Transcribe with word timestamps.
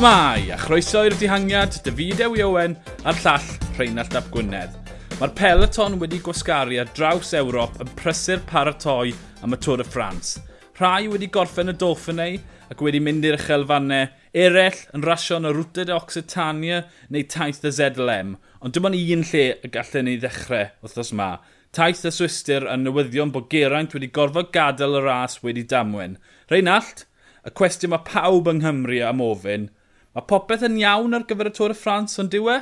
Shmai, 0.00 0.48
a 0.48 0.56
chroeso 0.56 1.02
i'r 1.04 1.12
dihangiad, 1.20 1.74
David 1.84 2.22
Ewi 2.24 2.40
Owen 2.40 2.72
a'r 3.04 3.18
llall 3.20 3.48
Rheinald 3.76 4.14
Ap 4.16 4.30
Gwynedd. 4.32 4.72
Mae'r 5.18 5.32
peleton 5.36 5.98
wedi 6.00 6.22
gwasgaru 6.24 6.78
ar 6.80 6.88
draws 6.96 7.34
Ewrop 7.36 7.74
yn 7.84 7.90
prysur 7.98 8.40
paratoi 8.48 9.10
am 9.44 9.52
y 9.52 9.58
Tôr 9.60 9.82
y 9.82 9.84
Ffrans. 9.84 10.30
Rhai 10.78 11.10
wedi 11.12 11.26
gorffen 11.28 11.68
y 11.68 11.74
Dauphiné 11.76 12.30
ac 12.72 12.80
wedi 12.80 13.02
mynd 13.04 13.26
i'r 13.28 13.36
uchelfannau 13.36 14.06
eraill 14.44 14.78
yn 14.96 15.04
rasio 15.04 15.36
yn 15.36 15.50
y 15.50 15.52
de 15.76 15.92
Occitania 15.92 16.78
neu 17.10 17.26
taith 17.34 17.60
y 17.68 17.72
ZLM, 17.76 18.30
ond 18.64 18.72
dim 18.72 18.88
ond 18.88 18.96
un 18.96 19.24
lle 19.32 19.44
y 19.52 19.70
gallen 19.74 20.08
ni 20.08 20.16
ddechrau 20.16 20.70
wrthos 20.80 21.12
ma. 21.12 21.34
Taith 21.76 22.06
y 22.08 22.14
Swister 22.22 22.64
yn 22.72 22.88
newyddion 22.88 23.34
bod 23.36 23.52
Geraint 23.52 23.92
wedi 23.92 24.08
gorfod 24.08 24.48
gadael 24.56 24.96
y 24.96 25.04
ras 25.04 25.42
wedi 25.44 25.66
damwen. 25.74 26.16
Reinald, 26.48 27.04
y 27.44 27.52
cwestiwn 27.52 27.92
mae 27.92 28.08
pawb 28.08 28.48
yng 28.48 28.64
Nghymru 28.64 29.02
am 29.04 29.20
ofyn, 29.28 29.68
Mae 30.16 30.26
popeth 30.26 30.64
yn 30.66 30.78
iawn 30.80 31.14
ar 31.14 31.24
gyfer 31.28 31.50
y 31.50 31.54
Tôr 31.54 31.70
y 31.70 31.76
Ffrans, 31.78 32.16
ond 32.18 32.32
diwe? 32.34 32.56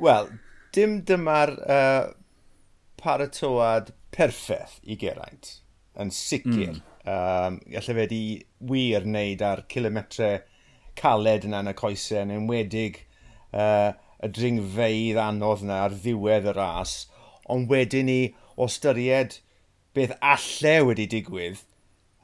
Wel, 0.00 0.30
dim 0.72 1.02
dyma'r 1.06 1.52
uh, 1.60 2.06
paratoad 3.00 3.92
perffaith 4.14 4.78
i 4.88 4.96
Geraint, 5.00 5.58
yn 6.00 6.12
sicr. 6.14 6.72
Mm. 6.72 6.80
Um, 7.04 7.58
Alla 7.68 7.96
fe 7.98 8.06
di 8.08 8.22
wir 8.64 9.04
wneud 9.04 9.44
ar 9.44 9.66
kilometre 9.68 10.30
caled 10.96 11.44
yna 11.44 11.60
yn 11.66 11.72
y 11.74 11.76
coesau, 11.76 12.22
yn 12.22 12.32
enwedig 12.38 13.02
uh, 13.52 13.92
y 14.24 14.32
dringfeidd 14.32 15.20
anodd 15.20 15.66
yna 15.66 15.82
ar 15.84 15.98
ddiwedd 16.00 16.48
y 16.48 16.56
ras. 16.56 16.96
Ond 17.52 17.68
wedyn 17.68 18.08
ni, 18.08 18.20
o 18.56 18.70
styried 18.72 19.36
beth 19.94 20.16
alle 20.24 20.78
wedi 20.88 21.04
digwydd, 21.12 21.60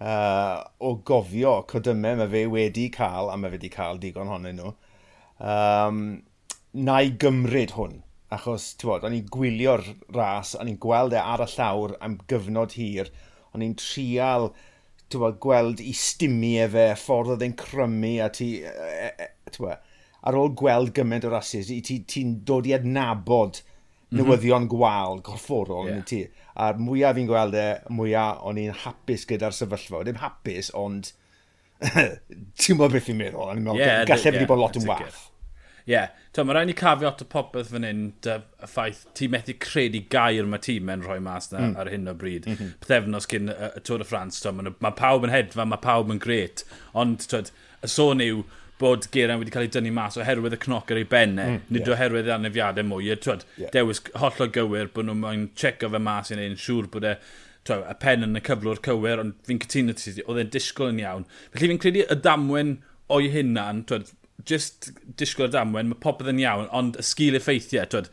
uh, 0.01 0.61
o 0.81 0.95
gofio 1.07 1.61
codymau 1.71 2.21
mae 2.21 2.31
fe 2.33 2.45
wedi 2.51 2.89
cael, 2.95 3.31
a 3.31 3.37
mae 3.37 3.53
fe 3.53 3.59
wedi 3.59 3.73
cael 3.75 4.01
digon 4.03 4.31
honno 4.33 4.53
nhw, 4.57 4.73
um, 5.53 6.01
na 6.87 7.01
i 7.05 7.13
gymryd 7.21 7.77
hwn. 7.77 8.01
Achos, 8.31 8.73
ti'n 8.79 8.93
bod, 8.93 9.05
o'n 9.07 9.17
i'n 9.17 9.31
gwylio'r 9.35 9.85
ras, 10.15 10.55
o'n 10.55 10.71
i'n 10.71 10.79
gweld 10.83 11.17
e 11.17 11.21
ar 11.21 11.43
y 11.43 11.49
llawr 11.51 11.97
am 12.07 12.19
gyfnod 12.31 12.77
hir, 12.79 13.11
o'n 13.55 13.65
i'n 13.67 13.75
trial 13.79 14.53
bod, 15.11 15.41
gweld 15.43 15.81
i 15.83 15.93
stimiau 15.99 16.71
fe, 16.71 16.85
ffordd 17.01 17.35
oedd 17.35 17.43
e'n 17.43 17.57
crymu, 17.59 18.13
a 18.23 18.29
ti, 18.31 18.53
e, 18.63 19.09
e, 19.11 19.31
bod, 19.59 19.83
ar 20.21 20.39
ôl 20.39 20.53
gweld 20.55 20.93
gymaint 20.95 21.27
o 21.27 21.33
rasis, 21.33 21.73
ti'n 21.73 22.07
ti, 22.07 22.23
dod 22.47 22.69
i 22.71 22.77
adnabod 22.77 23.59
mhm. 23.65 24.21
newyddion 24.21 24.63
mm 24.63 24.69
-hmm. 24.69 24.77
gwael, 24.77 25.21
gorfforol, 25.27 25.91
yeah. 25.91 26.05
ti 26.07 26.23
a'r 26.61 26.79
mwyaf 26.81 27.17
fi'n 27.17 27.31
gweld 27.31 27.57
e, 27.57 27.67
mwyaf 27.95 28.45
o'n 28.49 28.61
i'n 28.61 28.77
hapus 28.85 29.27
gyda'r 29.31 29.57
sefyllfa. 29.57 30.05
Dim 30.09 30.21
hapus, 30.21 30.71
ond 30.77 31.13
ti'n 32.61 32.79
meddwl 32.79 32.95
beth 32.97 33.09
fi'n 33.09 33.21
meddwl. 33.21 33.49
O'n 33.49 33.61
i'n 33.61 33.67
meddwl, 33.67 33.83
yeah, 33.83 34.05
gallai 34.09 34.35
yeah, 34.37 34.49
bod 34.51 34.61
lot 34.61 34.79
yn 34.81 34.89
wath. 34.89 35.27
Ie, 35.89 35.95
yeah. 35.97 36.11
mae 36.37 36.55
rhaid 36.55 36.69
ni 36.69 36.77
cafio 36.77 37.09
at 37.09 37.23
y 37.25 37.27
popeth 37.33 37.73
fan 37.73 37.87
hyn, 37.89 38.03
y 38.29 38.37
ffaith 38.69 39.01
ti 39.17 39.31
methu 39.33 39.57
credu 39.65 40.03
gair 40.13 40.47
mae 40.47 40.63
tîm 40.63 40.93
yn 40.93 41.03
rhoi 41.07 41.19
mas 41.25 41.49
na 41.55 41.65
mm. 41.65 41.75
ar 41.81 41.91
hyn 41.91 42.13
o 42.13 42.15
bryd. 42.21 42.47
Mm 42.47 42.59
-hmm. 42.59 42.77
Pethefnos 42.85 43.29
cyn 43.31 43.51
y, 43.51 43.57
y 43.81 43.85
Tôr 43.89 44.05
y 44.05 44.07
Ffrans, 44.07 44.43
mae 44.53 44.75
ma 44.85 44.93
pawb 44.97 45.27
yn 45.27 45.35
hedfa, 45.35 45.67
mae 45.67 45.81
pawb 45.83 46.13
yn 46.13 46.21
gret. 46.23 46.67
Ond, 46.93 47.25
twyd, 47.33 47.51
y 47.81 47.91
sôn 47.91 48.23
yw, 48.25 48.45
bod 48.81 49.07
Geraint 49.13 49.43
wedi 49.43 49.53
cael 49.53 49.67
ei 49.67 49.73
dynnu 49.75 49.93
mas 49.95 50.17
oherwydd 50.21 50.57
y 50.57 50.61
cnoc 50.65 50.91
ar 50.91 51.01
ei 51.03 51.07
bennau, 51.09 51.45
e. 51.45 51.59
mm, 51.59 51.69
nid 51.75 51.85
yeah. 51.85 51.95
oherwydd 51.97 52.31
y 52.31 52.35
anafiadau 52.37 52.89
mwy. 52.89 53.13
Twyd, 53.21 53.45
yeah. 53.61 53.73
Dewis 53.75 54.03
holl 54.23 54.45
o 54.45 54.49
gywir 54.57 54.91
bod 54.95 55.09
nhw'n 55.09 55.23
mwyn 55.23 55.47
checo 55.61 55.93
fe 55.93 56.01
mas 56.03 56.33
i 56.33 56.39
neu'n 56.41 56.59
siŵr 56.61 56.89
bod 56.95 57.09
e 57.11 57.17
twyd, 57.69 57.85
y 57.85 57.97
pen 58.03 58.27
yn 58.27 58.39
y 58.39 58.43
cyflwr 58.47 58.81
cywir, 58.87 59.21
ond 59.23 59.37
fi'n 59.49 59.61
cytuno 59.65 59.97
ti, 59.97 60.15
oedd 60.25 60.41
e'n 60.43 60.55
disgwyl 60.55 60.95
yn 60.95 61.03
iawn. 61.03 61.29
Felly 61.53 61.71
fi'n 61.73 61.83
credu 61.83 62.07
y 62.07 62.19
damwen 62.25 62.79
o'i 63.13 63.31
hunan, 63.35 63.85
twyd, 63.91 64.13
just 64.49 64.91
disgwyl 65.21 65.51
y 65.51 65.55
damwen, 65.55 65.93
mae 65.93 66.03
popeth 66.03 66.33
yn 66.33 66.43
iawn, 66.43 66.69
ond 66.77 66.99
y 67.01 67.07
sgil 67.07 67.39
effeithiau, 67.39 67.89
twyd, 67.93 68.11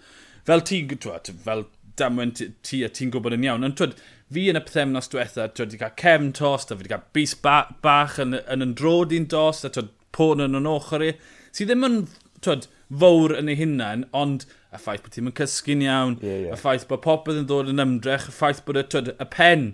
fel 0.48 0.64
ti, 0.68 0.84
twyd, 0.92 1.32
fel 1.46 1.66
damwen 1.98 2.34
ti, 2.38 2.52
ti 2.68 2.84
a 2.86 2.92
ti'n 2.94 3.14
gwybod 3.14 3.38
yn 3.38 3.48
iawn, 3.48 3.68
ond 3.68 3.78
twyd, 3.80 3.96
fi 4.34 4.50
yn 4.52 4.60
y 4.60 4.64
pethemnos 4.64 5.08
diwetha, 5.14 5.48
twyd, 5.50 5.72
wedi 5.72 5.82
cael 5.84 5.96
cefn 6.02 6.34
tost, 6.36 6.72
a 6.72 6.76
fi 6.76 6.84
wedi 6.84 6.94
cael 6.94 7.08
bus 7.16 7.36
ba, 7.44 7.60
bach 7.86 8.20
yn, 8.24 8.36
yn, 8.44 8.66
yn 8.66 8.76
drod 8.78 9.16
i'n 9.16 9.30
dost, 9.32 9.68
a 9.68 9.72
twyd, 9.74 9.94
pôn 10.16 10.44
yn 10.44 10.58
yn 10.58 10.70
ochr 10.70 11.06
i, 11.06 11.14
sydd 11.56 11.72
ddim 11.72 11.88
yn 11.88 12.00
twyd, 12.46 12.68
fawr 13.02 13.36
yn 13.38 13.52
ei 13.52 13.60
hunain, 13.60 14.06
ond 14.16 14.46
y 14.72 14.80
ffaith 14.80 15.04
bod 15.06 15.16
ti'n 15.16 15.32
cysgu'n 15.40 15.84
iawn, 15.86 16.18
yeah, 16.24 16.44
yeah. 16.46 16.54
y 16.56 16.60
ffaith 16.60 16.88
bod 16.90 17.04
popeth 17.06 17.40
yn 17.42 17.50
dod 17.50 17.72
yn 17.72 17.84
ymdrech, 17.84 18.30
y 18.32 18.36
ffaith 18.36 18.64
bod 18.68 18.80
y, 18.80 18.86
twyd, 18.88 19.14
y 19.18 19.28
pen 19.34 19.72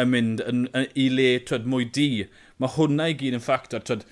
yn 0.00 0.10
mynd 0.10 0.42
yn, 0.44 0.66
yn, 0.74 0.86
i 0.98 1.08
le 1.12 1.30
twyd, 1.48 1.66
mwy 1.70 1.88
di. 1.96 2.08
Mae 2.62 2.74
hwnna 2.76 3.08
i 3.10 3.16
gyd 3.18 3.38
yn 3.38 3.44
ffactor. 3.44 3.82
Twyd, 3.86 4.06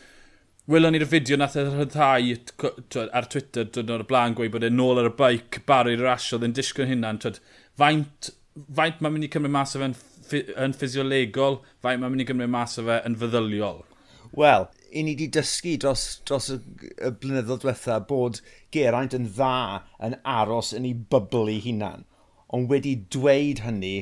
Welon 0.70 0.94
ni'r 0.94 1.08
fideo 1.10 1.34
nath 1.40 1.56
e'r 1.58 1.72
rhyddhau 1.74 3.08
ar 3.18 3.26
Twitter 3.30 3.66
dod 3.66 3.88
o'r 3.90 4.04
blaen 4.06 4.36
gweud 4.38 4.52
bod 4.54 4.62
e'n 4.68 4.76
nôl 4.78 5.00
ar 5.00 5.08
y 5.08 5.14
baic, 5.18 5.58
barri'r 5.66 6.04
rasio, 6.06 6.38
dde'n 6.38 6.54
disgwyl 6.54 6.86
hynna'n 6.86 7.18
twyd, 7.24 7.40
faint, 7.80 8.30
faint 8.78 9.02
mae'n 9.02 9.16
mynd 9.16 9.26
i 9.26 9.30
cymryd 9.32 9.54
mas 9.56 9.74
o 9.74 9.82
fe 9.82 9.88
yn, 9.90 9.96
yn 10.62 10.76
ffisiolegol, 10.78 11.58
faint 11.82 11.98
mae'n 11.98 12.14
mynd 12.14 12.24
i 12.24 12.28
gymryd 12.30 12.54
mas 12.54 12.78
o 12.78 12.86
fe 12.86 13.00
yn 13.08 13.18
feddyliol. 13.18 13.82
Wel, 14.32 14.64
i 14.92 15.02
ni 15.04 15.12
wedi 15.12 15.28
dysgu 15.36 15.74
dros, 15.80 16.02
dros 16.28 16.48
y, 16.54 16.56
y 17.04 17.10
blynyddoedd 17.20 17.60
diwetha 17.64 17.98
bod 18.08 18.40
Geraint 18.72 19.16
yn 19.16 19.26
dda 19.36 19.82
yn 20.08 20.16
aros 20.34 20.72
yn 20.78 20.88
ei 20.88 20.94
bybl 21.12 21.50
ei 21.52 21.60
hunan. 21.66 22.06
Ond 22.56 22.72
wedi 22.72 22.94
dweud 23.12 23.60
hynny, 23.66 23.94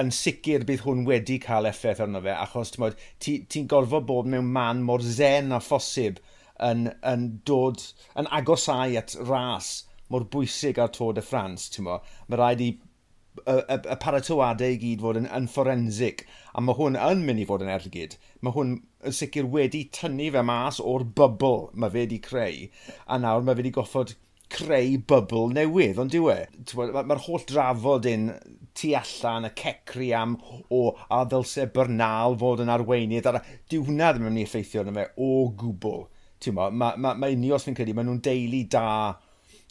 yn 0.00 0.12
sicr 0.16 0.64
bydd 0.68 0.84
hwn 0.86 1.04
wedi 1.08 1.36
cael 1.42 1.68
effaith 1.68 2.00
arno 2.04 2.22
fe, 2.24 2.32
achos 2.32 2.72
ti'n 2.72 2.96
ti, 3.20 3.34
ti 3.44 3.64
gorfod 3.68 4.06
bod 4.08 4.30
mewn 4.32 4.48
man 4.54 4.80
mor 4.88 5.04
zen 5.04 5.52
a 5.52 5.60
phosib 5.60 6.22
yn, 6.70 6.88
yn 7.12 7.26
dod, 7.48 7.84
yn 8.16 8.30
agosau 8.38 8.96
at 9.00 9.16
ras 9.28 9.74
mor 10.12 10.24
bwysig 10.32 10.80
ar 10.80 10.92
Tôr 10.96 11.12
de 11.16 11.24
France, 11.24 11.68
ti'n. 11.72 11.88
Mae 11.88 12.40
rhaid 12.40 12.64
i 12.64 12.70
y, 13.40 13.56
y, 13.56 13.76
y 13.76 13.96
paratoadau 14.00 14.74
i 14.74 14.80
gyd 14.80 15.04
fod 15.04 15.20
yn, 15.20 15.28
yn 15.36 15.48
forensig, 15.52 16.24
a 16.52 16.64
mae 16.64 16.76
hwn 16.78 16.98
yn 17.00 17.24
mynd 17.26 17.44
i 17.44 17.46
fod 17.48 17.64
yn 17.64 17.72
ergyd. 17.72 18.16
Mae 18.44 18.56
hwn 18.56 18.74
yn 19.06 19.16
sicr 19.16 19.48
wedi 19.52 19.86
tynnu 19.94 20.28
fe 20.34 20.42
mas 20.46 20.80
o'r 20.82 21.04
bybl 21.18 21.70
mae 21.74 21.92
fe 21.92 22.04
wedi 22.04 22.20
creu, 22.24 22.68
a 23.06 23.18
nawr 23.18 23.42
mae 23.42 23.56
fe 23.56 23.62
wedi 23.62 23.74
goffod 23.78 24.14
creu 24.52 24.98
bybl 25.08 25.52
newydd, 25.56 26.00
ond 26.02 26.12
diwe. 26.12 26.36
Mae'r 26.76 27.24
holl 27.26 27.44
drafod 27.48 28.08
un 28.10 28.28
tu 28.76 28.92
allan, 28.96 29.48
y 29.48 29.52
cecri 29.58 30.10
am 30.16 30.36
o 30.72 30.84
a 31.12 31.22
ddylse 31.28 31.68
Bernal 31.74 32.36
fod 32.40 32.62
yn 32.64 32.72
arweinydd, 32.72 33.28
a 33.28 33.40
diwna 33.72 34.12
ddim 34.12 34.28
yn 34.28 34.30
mynd 34.30 34.42
i 34.42 34.46
effeithio 34.46 34.84
yna 34.84 34.96
fe 34.98 35.08
o 35.24 35.32
gwbl. 35.62 36.06
Mae 36.52 36.74
ma, 36.74 36.94
ma, 36.98 37.12
ma 37.14 37.30
unios 37.30 37.66
fi'n 37.66 37.76
credu, 37.78 37.94
mae 37.94 38.06
nhw'n 38.06 38.22
deulu 38.24 38.64
da 38.72 38.86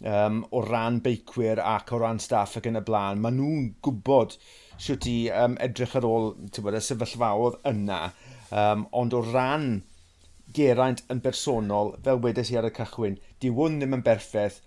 um, 0.07 0.41
o 0.55 0.61
ran 0.65 1.01
beicwyr 1.03 1.59
ac 1.59 1.91
o 1.93 1.99
ran 2.01 2.21
staff 2.23 2.57
ac 2.57 2.69
yn 2.69 2.79
y 2.79 2.83
blaen. 2.87 3.21
Maen 3.23 3.37
nhw'n 3.39 3.71
gwybod 3.83 4.37
sio 4.81 4.97
i 5.09 5.17
um, 5.35 5.57
edrych 5.61 5.97
ar 5.99 6.07
ôl 6.07 6.31
bod, 6.37 6.77
y 6.77 6.83
sefyllfaodd 6.85 7.59
yna 7.69 8.05
Um, 8.51 8.85
ond 8.91 9.16
o 9.16 9.22
ran 9.23 9.69
Geraint 10.51 11.06
yn 11.12 11.22
bersonol, 11.23 11.95
fel 12.03 12.19
wedes 12.23 12.51
i 12.51 12.57
ar 12.59 12.67
y 12.67 12.73
cychwyn, 12.75 13.17
di 13.39 13.51
hwn 13.56 13.79
ddim 13.79 13.95
yn 13.95 14.03
berffaith, 14.03 14.59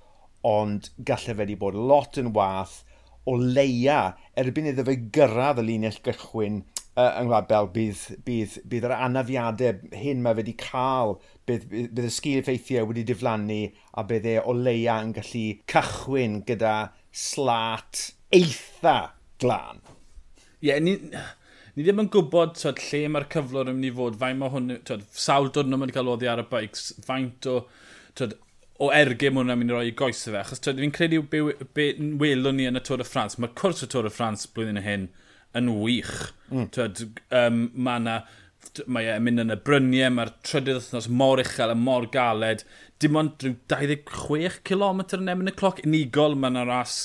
ond 0.45 0.91
gallai 1.09 1.33
fe 1.35 1.39
wedi 1.41 1.57
bod 1.61 1.77
lot 1.77 2.17
yn 2.21 2.33
wath 2.37 2.83
o 3.29 3.37
leia 3.41 4.15
erbyn 4.41 4.69
iddo 4.71 4.85
fe 4.89 4.97
gyrraedd 5.17 5.61
y 5.63 5.65
linell 5.69 6.01
gychwyn 6.05 6.59
uh, 6.61 7.21
yng 7.21 7.29
Ngwlad 7.29 7.49
Bel, 7.51 7.71
bydd, 7.75 8.03
bydd, 8.27 8.59
bydd 8.71 8.89
yr 8.89 8.97
anafiadau 8.97 9.95
hyn 10.01 10.21
mae 10.25 10.37
wedi 10.39 10.57
cael, 10.61 11.17
bydd, 11.49 11.65
bydd, 11.71 11.93
bydd 11.97 12.11
y 12.11 12.13
sgil 12.13 12.43
effeithiau 12.43 12.91
wedi 12.91 13.07
diflannu 13.09 13.61
a 13.97 14.05
bydd 14.09 14.29
e 14.35 14.37
o 14.41 14.57
leia 14.57 14.99
yn 15.05 15.15
gallu 15.17 15.47
cychwyn 15.71 16.43
gyda 16.49 16.75
slat 17.25 18.11
eitha 18.35 18.99
glân. 19.41 19.81
Ie, 20.65 20.73
yeah, 20.73 21.33
ni 21.75 21.85
ddim 21.85 22.05
yn 22.05 22.11
gwybod 22.15 22.55
twyd, 22.59 22.81
lle 22.89 23.11
mae'r 23.15 23.29
cyflwr 23.35 23.71
yn 23.73 23.79
mynd 23.79 23.89
i 23.89 23.93
fod, 23.97 24.19
faint 24.21 24.41
mae 24.41 24.53
hwn, 24.53 24.77
twyd, 24.87 25.05
sawl 25.25 25.51
diwrnod 25.55 25.83
mae'n 25.83 25.95
cael 25.97 26.13
oddi 26.15 26.31
ar 26.31 26.45
y 26.45 26.47
bikes, 26.51 26.93
faint 27.07 27.49
o, 27.51 27.57
twyd, 28.19 28.37
o 28.85 28.91
ergau 28.95 29.35
mae 29.35 29.45
hwnna'n 29.45 29.61
mynd 29.61 29.75
i 29.75 29.77
roi 29.77 29.89
i 29.91 29.97
goesau 29.99 30.35
fe. 30.35 30.41
Achos 30.41 30.63
fi'n 30.67 30.95
credu 30.95 31.23
be, 31.31 31.43
be 31.77 31.91
welwn 32.23 32.59
ni 32.59 32.69
yn 32.71 32.79
y 32.79 32.85
Tôr 32.85 33.03
y 33.03 33.09
Ffrans, 33.09 33.39
mae'r 33.39 33.55
cwrs 33.59 33.87
y 33.87 33.91
Tôr 33.91 34.09
y 34.09 34.15
Ffrans 34.15 34.47
blwyddyn 34.55 34.83
hyn 34.87 35.11
yn 35.59 35.75
wych. 35.81 36.15
Mm. 36.51 36.71
Twyd, 36.75 37.05
um, 37.43 37.61
mae 37.75 38.03
yna 38.03 38.23
mae 38.91 39.11
e'n 39.13 39.25
mynd 39.25 39.43
yn 39.45 39.55
y 39.55 39.59
bryniau, 39.67 40.13
mae'r 40.15 40.33
trydydd 40.47 40.79
wythnos 40.79 41.09
mor 41.21 41.43
uchel 41.43 41.73
a 41.73 41.77
mor 41.79 42.07
galed. 42.13 42.65
Dim 43.03 43.19
ond 43.21 43.45
26 43.71 44.61
km 44.67 45.05
yn 45.19 45.31
emyn 45.35 45.53
y 45.53 45.55
cloc 45.59 45.83
unigol, 45.85 46.37
mae 46.39 46.55
yna 46.55 46.65
ras 46.69 46.97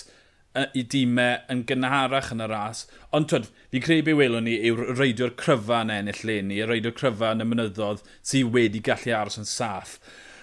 i 0.57 0.83
dîmau 0.83 1.35
e 1.35 1.53
yn 1.53 1.63
gynharach 1.69 2.31
yn 2.33 2.43
y 2.43 2.47
ras. 2.49 2.85
Ond 3.13 3.29
twyd, 3.29 3.49
fi 3.71 3.81
credu 3.83 4.07
be 4.07 4.15
welwn 4.17 4.47
ni 4.49 4.55
yw'r 4.69 4.95
reidio'r 4.97 5.35
cryfa 5.39 5.83
yn 5.85 5.93
ennill 5.93 6.23
le 6.25 6.39
ni, 6.45 6.61
y 6.61 6.69
reidio'r 6.69 6.95
cryfa 6.97 7.33
yn 7.35 7.45
y 7.45 7.49
mynyddodd 7.49 8.01
sydd 8.31 8.53
wedi 8.55 8.81
gallu 8.85 9.13
aros 9.15 9.39
yn 9.41 9.49
saff. 9.49 9.99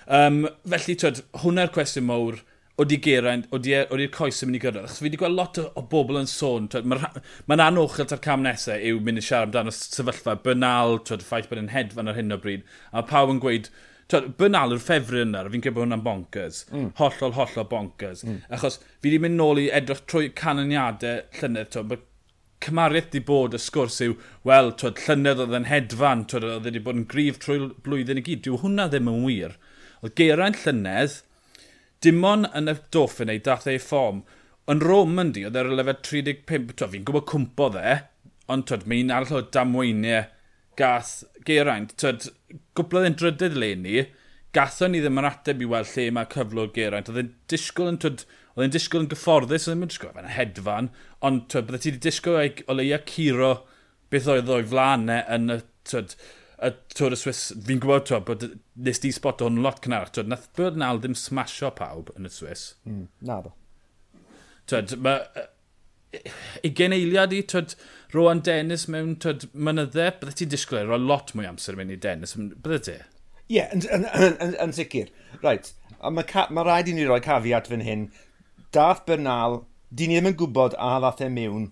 Um, 0.06 0.44
felly, 0.68 0.94
twyd, 1.02 1.24
hwnna'r 1.42 1.72
cwestiwn 1.74 2.06
mawr, 2.06 2.38
oeddi 2.78 3.00
Geraint, 3.02 3.48
oeddi'r 3.56 4.12
coes 4.14 4.42
yn 4.44 4.50
mynd 4.50 4.60
i 4.60 4.62
gyrraedd. 4.62 4.86
Chos 4.90 5.00
fi 5.00 5.08
wedi 5.08 5.18
gweld 5.20 5.38
lot 5.38 5.58
o, 5.58 5.66
o 5.80 5.84
bobl 5.90 6.20
yn 6.20 6.30
sôn, 6.30 6.68
mae'n 6.70 7.06
ma 7.48 7.58
anochel 7.66 8.06
ta'r 8.10 8.22
cam 8.22 8.44
nesau 8.44 8.78
yw 8.78 9.00
mynd 9.02 9.22
i 9.22 9.24
siarad 9.24 9.50
amdano 9.50 9.74
sefyllfa 9.74 10.36
bynal, 10.44 11.00
twyd, 11.08 11.24
ffaith 11.26 11.50
bod 11.50 11.62
yn 11.64 11.72
hedfan 11.72 12.12
ar 12.12 12.18
hyn 12.20 12.36
o 12.36 12.38
bryd, 12.42 12.66
a 12.92 13.02
pawb 13.08 13.32
yn 13.32 13.42
gweud, 13.42 13.70
Bernal 14.12 14.74
yw'r 14.74 14.82
ffefru 14.82 15.22
yna, 15.24 15.42
fi'n 15.50 15.62
credu 15.64 15.74
bod 15.74 15.86
hwnna'n 15.86 16.02
bonkers. 16.04 16.60
Mm. 16.70 16.90
Hollol, 17.00 17.32
hollol 17.34 17.66
bonkers. 17.70 18.22
Mm. 18.26 18.36
Achos 18.54 18.78
fi 18.84 19.08
wedi 19.08 19.18
mynd 19.24 19.40
nôl 19.40 19.58
i 19.64 19.66
edrych 19.74 20.04
trwy 20.06 20.28
canlyniadau 20.38 21.24
llynedd, 21.40 21.72
twyd, 21.74 21.88
mae 21.90 22.04
cymariaeth 22.66 23.10
di 23.12 23.22
bod 23.26 23.56
y 23.58 23.60
sgwrs 23.60 23.98
yw, 24.06 24.14
wel, 24.46 24.70
twyd, 24.78 25.02
llynedd 25.08 25.42
oedd 25.42 25.56
yn 25.58 25.66
hedfan, 25.70 26.22
twyd, 26.30 26.46
oedd 26.52 26.68
wedi 26.70 26.84
bod 26.86 27.00
yn 27.00 27.08
grif 27.10 27.40
trwy 27.42 27.58
blwyddyn 27.82 28.22
i 28.22 28.24
gyd. 28.28 28.44
Dyw 28.46 28.60
hwnna 28.62 28.86
ddim 28.92 29.10
yn 29.10 29.26
wir. 29.26 29.58
Oedd 30.04 30.14
Geraint 30.20 30.62
llynedd, 30.62 31.18
dim 32.06 32.22
ond 32.30 32.50
yn 32.54 32.70
y 32.70 32.76
doffin 32.94 33.32
ei 33.32 33.42
dath 33.42 33.66
ei 33.70 33.82
ffom. 33.82 34.22
Yn 34.70 34.86
Roman 34.86 35.34
di, 35.34 35.42
oedd 35.48 35.58
e'r 35.58 35.72
lefel 35.74 35.98
35, 36.12 36.78
twyd, 36.78 36.94
fi'n 36.94 37.10
gwybod 37.10 37.26
cwmpo 37.32 37.72
dde, 37.74 37.98
ond 38.54 38.70
twyd, 38.70 38.86
mae'n 38.86 39.14
arall 39.18 39.42
o 39.42 39.44
damweiniau 39.50 40.30
gath 40.78 41.24
Geraint. 41.48 41.94
Tyd, 42.00 42.28
gwblodd 42.78 43.08
e'n 43.08 43.18
drydydd 43.18 43.58
le 43.60 43.70
ni, 43.80 44.06
gathon 44.56 44.94
ni 44.94 45.02
ddim 45.04 45.20
yn 45.20 45.28
ateb 45.28 45.62
i 45.62 45.68
weld 45.70 45.92
lle 45.94 46.08
mae 46.16 46.30
cyflwr 46.32 46.72
Geraint. 46.76 47.10
Oedd 47.12 47.22
e'n 47.22 47.32
disgwyl 47.52 47.92
yn, 47.92 48.00
tyd, 48.04 48.24
oedd 48.54 48.66
e'n 48.68 48.74
disgwyl 48.76 49.04
yn 49.04 49.10
gyfforddus, 49.12 49.68
oedd 49.68 49.76
e'n 49.76 49.92
disgwyl 49.92 50.22
yn 50.22 50.32
hedfan, 50.36 50.90
ond 51.26 51.46
tyd, 51.52 51.68
byddai 51.68 51.82
ti 51.82 51.92
wedi 51.92 52.04
disgwyl 52.08 52.64
o 52.66 52.78
leia 52.78 53.00
curo 53.08 53.52
beth 54.12 54.30
oedd 54.32 54.52
o'i 54.52 54.66
flanau 54.70 55.24
yn 55.36 55.56
y, 55.56 55.60
tyd, 55.88 56.16
y 56.64 56.72
Tôr 56.96 57.12
y 57.12 57.18
Swiss, 57.20 57.50
fi'n 57.66 57.82
gwybod 57.82 58.06
twa, 58.08 58.22
bod 58.24 58.46
nes 58.86 59.02
di 59.02 59.10
spot 59.12 59.44
o'n 59.44 59.60
lot 59.64 59.82
cynnar, 59.84 60.08
twa, 60.12 60.24
nath 60.30 60.48
bod 60.56 60.78
yn 60.78 60.86
ddim 61.02 61.16
smasho 61.18 61.72
pawb 61.76 62.14
yn 62.16 62.28
y 62.28 62.32
Swiss. 62.32 62.70
Mm, 62.88 63.04
na 63.28 63.42
do. 63.44 63.52
Twa, 64.70 64.80
mae 65.04 65.46
ugen 66.66 66.94
eiliad 66.96 67.34
i, 67.36 67.42
twyd, 67.42 67.74
Rowan 68.14 68.40
Dennis 68.46 68.86
mewn 68.92 69.16
twyd, 69.22 69.48
mynydde, 69.52 70.10
bydde 70.20 70.34
ti'n 70.38 70.52
disgwyl 70.52 70.90
roi 70.90 71.00
lot 71.02 71.32
mwy 71.36 71.48
amser 71.48 71.78
mewn 71.78 71.92
i 71.94 71.98
Dennis, 72.00 72.36
bydde 72.36 72.80
ti? 72.86 72.96
Ie, 73.46 73.58
yeah, 73.58 73.72
yn, 73.74 73.84
yn, 73.94 74.06
yn, 74.10 74.36
yn, 74.42 74.54
yn 74.64 74.74
sicr. 74.74 75.10
Right. 75.42 75.72
Mae 76.02 76.46
ma 76.54 76.64
rhaid 76.66 76.90
i 76.90 76.94
ni 76.96 77.06
roi 77.06 77.20
cafiat 77.24 77.70
fan 77.70 77.84
hyn. 77.86 78.08
Dath 78.74 79.04
Bernal, 79.06 79.62
di 79.90 80.08
ni 80.10 80.18
ddim 80.18 80.32
yn 80.32 80.38
gwybod 80.38 80.74
a 80.82 80.96
ddath 81.02 81.22
e 81.24 81.30
mewn 81.32 81.70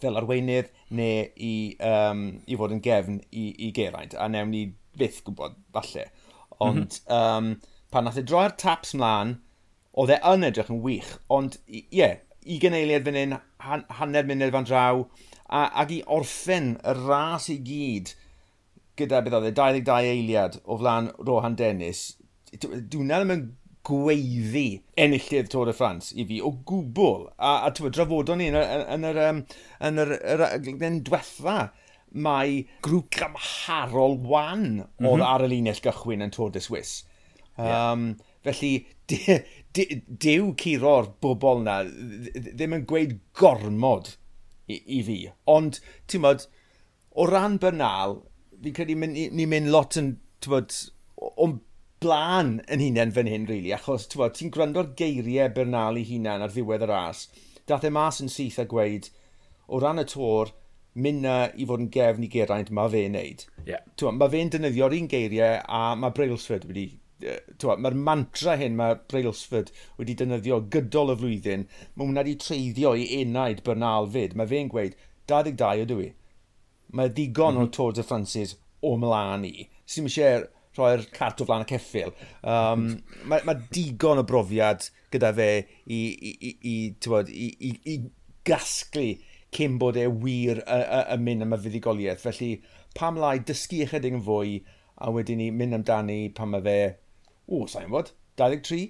fel 0.00 0.18
arweinydd 0.20 0.70
neu 0.96 1.24
i, 1.36 1.54
um, 1.84 2.24
i 2.46 2.58
fod 2.60 2.74
yn 2.76 2.82
gefn 2.84 3.20
i, 3.30 3.50
i 3.66 3.70
Geraint, 3.76 4.16
a 4.16 4.28
newn 4.32 4.52
ni 4.54 4.64
byth 5.00 5.22
gwybod, 5.26 5.56
falle. 5.76 6.08
Mhm. 6.08 6.56
Ond 6.60 6.98
mm 7.00 7.14
-hmm. 7.14 7.54
um, 7.56 7.78
pan 7.90 8.06
nath 8.06 8.20
e 8.20 8.24
droi'r 8.26 8.56
taps 8.60 8.94
mlaen, 8.96 9.38
oedd 9.98 10.12
e 10.14 10.18
yn 10.32 10.46
edrych 10.46 10.70
yn 10.72 10.82
wych, 10.84 11.14
ond 11.32 11.58
ie, 11.66 11.84
yeah, 11.96 12.20
i 12.46 12.58
eiliad 12.60 13.04
fan 13.04 13.18
hyn, 13.18 13.36
han, 13.66 13.84
hanner 13.98 14.26
munud 14.28 14.54
fan 14.54 14.68
draw, 14.68 15.04
a, 15.48 15.66
ac 15.82 15.94
i 15.94 16.02
orffen 16.06 16.74
y 16.80 16.96
ras 17.02 17.50
i 17.52 17.58
gyd 17.66 18.14
gyda 19.00 19.22
beth 19.24 19.38
oedd 19.38 19.50
e, 19.50 19.54
22 19.56 20.12
eiliad 20.14 20.60
o 20.64 20.78
flan 20.80 21.10
Rohan 21.18 21.56
Dennis, 21.58 22.04
dwi'n 22.52 23.08
nad 23.08 23.24
yma'n 23.26 23.48
gweiddi 23.86 24.82
enillydd 25.00 25.50
Tôr 25.52 25.70
y 25.72 25.74
Ffrans 25.76 26.10
i 26.12 26.26
fi 26.28 26.40
o 26.44 26.52
gwbl. 26.68 27.28
A, 27.36 27.60
a 27.66 27.70
tywa, 27.74 27.92
drafodon 27.94 28.40
ni 28.40 28.50
yn, 28.50 28.58
yn, 28.60 28.82
yn 28.96 29.06
yr, 29.10 29.20
um, 29.28 29.44
yn 29.88 30.02
yr, 30.04 30.16
yr, 30.34 30.44
yr, 30.48 30.82
yn 30.88 30.98
diwetha 31.06 31.58
mae 32.10 32.64
grŵp 32.84 33.08
gymharol 33.14 34.18
wan 34.26 34.64
mm 34.66 34.82
-hmm. 34.82 35.08
oedd 35.12 35.24
ar 35.26 35.46
y 35.46 35.52
linell 35.52 35.82
gychwyn 35.84 36.26
yn 36.26 36.34
Tôr 36.34 36.52
de 36.54 36.62
Swiss. 36.64 37.04
Um, 37.56 37.66
yeah. 37.66 38.26
Felly, 38.46 38.72
dew 39.10 40.52
curo'r 40.58 41.10
bobl 41.22 41.62
na 41.66 41.80
ddim 41.84 42.76
yn 42.78 42.86
gweud 42.90 43.16
gormod 43.38 44.14
i, 44.66 44.80
i 44.98 45.00
fi. 45.06 45.18
Ond, 45.50 45.80
ti'n 46.10 46.24
modd, 46.24 46.46
o 47.14 47.26
ran 47.30 47.58
Bernal, 47.62 48.20
fi'n 48.62 48.76
credu 48.76 48.96
ni'n 48.98 49.36
ni 49.36 49.48
mynd 49.50 49.72
lot 49.74 49.98
yn, 50.00 50.14
ti'n 50.42 50.54
modd, 50.54 50.78
o'n 51.30 51.58
blaen 52.00 52.56
yn 52.72 52.82
hunain 52.82 53.14
fan 53.16 53.30
hyn, 53.30 53.46
really, 53.50 53.74
achos 53.76 54.08
ti'n 54.10 54.34
ti 54.36 54.50
gwrando'r 54.54 54.94
geiriau 54.98 55.52
Bernal 55.56 56.00
i 56.00 56.06
hunain 56.08 56.46
ar 56.46 56.54
ddiwedd 56.54 56.86
y 56.86 56.90
ras. 56.90 57.26
Dath 57.68 57.86
e 57.86 57.92
mas 57.94 58.22
yn 58.24 58.32
syth 58.32 58.58
a 58.62 58.66
gweud, 58.70 59.10
o 59.70 59.78
ran 59.82 60.02
y 60.02 60.06
tor, 60.08 60.54
mynd 61.00 61.22
na 61.22 61.34
i 61.54 61.66
fod 61.68 61.84
yn 61.84 61.92
gefn 61.94 62.26
i 62.26 62.30
Geraint, 62.32 62.72
mae 62.74 62.90
fe'n 62.90 63.14
neud. 63.14 63.44
Yeah. 63.68 63.84
Mae 64.10 64.32
fe'n 64.32 64.50
defnyddio'r 64.50 64.96
un 64.96 65.06
geiriau 65.10 65.60
a 65.62 65.82
mae 65.98 66.16
Brailsford 66.16 66.66
wedi 66.66 66.88
mae'r 67.84 67.96
mantra 68.08 68.56
hyn 68.60 68.76
mae 68.78 68.96
Brailsford 69.10 69.72
wedi 69.98 70.16
dynyddio 70.18 70.60
gydol 70.72 71.14
y 71.14 71.18
flwyddyn, 71.20 71.66
mae 71.94 72.06
hwnna 72.06 72.24
wedi 72.24 72.38
treiddio 72.44 72.94
i 72.96 73.06
enaid 73.20 73.64
Bernal 73.66 74.08
fyd. 74.14 74.36
Mae 74.38 74.50
fe'n 74.50 74.70
gweud, 74.72 74.96
22 75.30 75.84
ydw 75.84 76.00
i. 76.06 76.08
Mae 76.96 77.12
ddigon 77.12 77.54
mm 77.54 77.60
-hmm. 77.60 77.62
o 77.62 77.68
mhm. 77.68 77.74
Tour 77.76 77.92
de 77.94 78.06
Francis 78.06 78.56
o 78.82 78.96
mlaen 78.96 79.44
i. 79.44 79.68
Sym 79.86 80.08
eisiau 80.08 80.46
rhoi'r 80.78 81.04
cart 81.14 81.42
o 81.42 81.46
flaen 81.48 81.66
y 81.66 81.70
ceffil. 81.72 82.14
Um, 82.42 82.86
mae, 83.28 83.42
mae 83.46 83.58
digon 83.74 84.22
o 84.22 84.24
brofiad 84.26 84.86
gyda 85.12 85.32
fe 85.34 85.50
i, 85.86 85.98
i, 85.98 86.32
i, 86.32 86.54
i, 86.72 86.76
bod, 87.06 87.28
i, 87.28 87.50
i, 87.68 87.72
i 87.94 87.96
gasglu 88.46 89.08
cyn 89.54 89.78
bod 89.82 89.98
e 89.98 90.06
wir 90.06 90.62
y 90.66 91.16
mynd 91.18 91.46
am 91.46 91.56
y 91.56 91.60
fuddigoliaeth. 91.64 92.22
Felly, 92.22 92.52
pam 92.96 93.18
lai 93.20 93.38
dysgu 93.46 93.82
ychydig 93.86 94.18
yn 94.18 94.26
fwy 94.26 94.60
a 95.00 95.10
wedyn 95.14 95.40
ni 95.40 95.50
mynd 95.54 95.80
amdani 95.80 96.20
pan 96.36 96.52
mae 96.52 96.64
fe 96.64 96.78
o, 97.50 97.66
sa'n 97.70 97.90
bod, 97.92 98.14
23. 98.40 98.80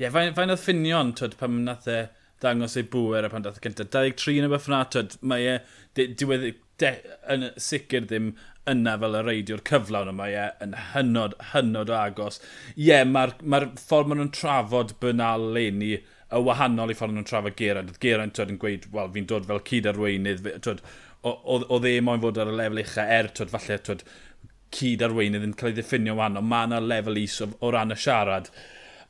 Ie, 0.00 0.06
yeah, 0.06 0.12
fain, 0.14 0.32
fain 0.36 0.52
oedd 0.54 0.62
ffinion, 0.62 1.12
twyd, 1.18 1.36
pan 1.40 1.58
nath 1.66 1.88
e 1.90 2.00
dangos 2.40 2.78
ei 2.80 2.86
bwer 2.88 3.26
a 3.26 3.30
pan 3.32 3.44
dath 3.44 3.58
y 3.60 3.64
cyntaf. 3.66 3.90
23 3.92 4.38
yn 4.40 4.48
y 4.48 4.52
byff 4.52 4.68
yna, 4.70 4.84
twyd, 4.94 5.18
mae 5.32 5.48
e, 5.50 5.58
diwedd, 5.98 6.46
de, 6.80 6.92
yn 7.34 7.50
sicr 7.60 8.06
ddim 8.06 8.30
yna 8.70 8.94
fel 9.02 9.18
y 9.18 9.24
reidio'r 9.26 9.64
cyflawn 9.68 10.12
yma, 10.12 10.30
ie, 10.30 10.46
e 10.46 10.64
yn 10.66 10.78
hynod, 10.94 11.36
hynod 11.52 11.92
o 11.92 11.98
agos. 11.98 12.40
Ie, 12.76 13.02
mae'r 13.08 13.36
ma 13.42 13.60
ffordd 13.80 14.10
maen 14.10 14.22
nhw'n 14.22 14.32
trafod 14.36 14.96
bynal 15.02 15.50
leni 15.56 15.92
y 15.98 16.42
wahanol 16.46 16.92
i 16.92 16.96
ffordd 16.96 17.16
nhw'n 17.16 17.28
trafod 17.28 17.58
Geraint. 17.58 17.92
Oedd 17.92 18.02
Geraint 18.04 18.36
twyd, 18.38 18.54
yn 18.54 18.60
gweud, 18.62 18.88
wel, 18.94 19.12
fi'n 19.16 19.28
dod 19.30 19.48
fel 19.50 19.62
cyd 19.68 19.90
arweinydd, 19.90 20.48
oedd 21.26 21.88
e 21.90 21.94
moyn 22.06 22.24
fod 22.24 22.40
ar 22.40 22.52
y 22.52 22.56
lefel 22.56 22.84
ucha 22.84 23.06
er, 23.18 23.32
twyd, 23.36 23.52
falle, 23.52 23.80
twyd, 23.88 24.06
cyd 24.74 25.02
arweinydd 25.06 25.46
yn 25.46 25.56
cael 25.58 25.72
ei 25.72 25.76
ddiffinio 25.78 26.16
wahanol. 26.18 26.46
Mae 26.46 26.68
yna 26.68 26.80
lefel 26.84 27.20
is 27.22 27.40
o, 27.44 27.50
o 27.60 27.72
ran 27.74 27.94
y 27.94 27.98
siarad. 27.98 28.50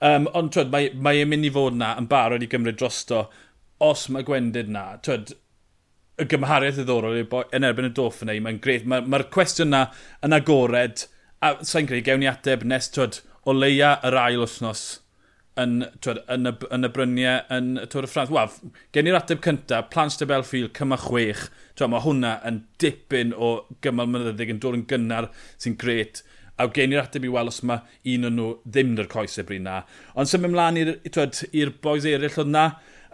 Um, 0.01 0.29
ond 0.37 0.55
twyd, 0.55 0.73
mae, 0.73 0.91
mae 0.97 1.21
e'n 1.23 1.31
mynd 1.31 1.49
i 1.49 1.53
fod 1.55 1.77
na 1.77 1.93
yn 2.01 2.09
barod 2.11 2.45
i 2.45 2.49
gymryd 2.51 2.79
drosto 2.81 3.27
os 3.85 4.07
mae 4.13 4.25
gwendid 4.27 4.73
na. 4.73 4.85
Twyd, 5.05 5.35
y 6.21 6.27
gymhariaeth 6.31 6.81
ddiddorol 6.81 7.21
yn 7.21 7.67
erbyn 7.69 7.91
y 7.91 7.93
Dauphiné, 7.97 8.37
mae'n 8.45 8.61
gref. 8.65 8.87
Mae'r 8.89 9.05
ma, 9.07 9.21
ma 9.21 9.29
cwestiwn 9.37 9.73
na 9.75 9.85
yn 10.27 10.37
agored, 10.37 11.07
a 11.45 11.55
sa'n 11.65 11.89
credu 11.89 12.07
gewn 12.09 12.25
ni 12.25 12.29
ateb 12.31 12.65
nes 12.69 12.91
twyd, 12.93 13.23
o 13.49 13.57
leia 13.57 13.97
yr 14.07 14.19
ail 14.21 14.43
wythnos 14.45 14.85
yn, 15.61 15.77
twed, 16.05 16.23
yn, 16.33 16.49
y, 16.49 16.53
yn 16.75 16.87
y 16.87 16.91
bryniau 16.95 17.45
yn 17.57 17.71
y 17.83 17.87
Tôr 17.93 18.07
y 18.07 18.11
Ffrans. 18.11 18.33
Waf, 18.35 18.59
gen 18.95 19.11
i'r 19.11 19.19
ateb 19.19 19.43
cyntaf, 19.45 19.89
Plans 19.93 20.19
de 20.21 20.29
Belfield, 20.31 20.73
cyma 20.77 20.99
chwech. 21.01 21.47
Twed, 21.75 21.93
mae 21.93 22.05
hwnna 22.05 22.35
yn 22.49 22.63
dipyn 22.83 23.35
o 23.37 23.53
gymal 23.85 24.11
mynyddig 24.11 24.55
yn 24.55 24.63
dod 24.63 24.79
yn 24.81 24.87
gynnar 24.91 25.31
sy'n 25.61 25.79
gret. 25.81 26.23
A 26.61 26.67
gen 26.69 26.93
i'r 26.93 27.05
ateb 27.05 27.25
i 27.25 27.33
weld 27.33 27.53
os 27.53 27.63
mae 27.65 27.81
un 28.15 28.29
o'n 28.29 28.37
nhw 28.37 28.49
ddim 28.67 28.95
dy'r 28.99 29.09
coesau 29.13 29.45
e 29.45 29.49
bryd 29.49 29.65
na. 29.65 29.83
Ond 30.15 30.29
symud 30.29 30.51
ymlaen 30.51 30.81
i'r 30.83 31.75
boes 31.85 32.09
eraill 32.09 32.41
oedd 32.43 32.53
na, 32.53 32.67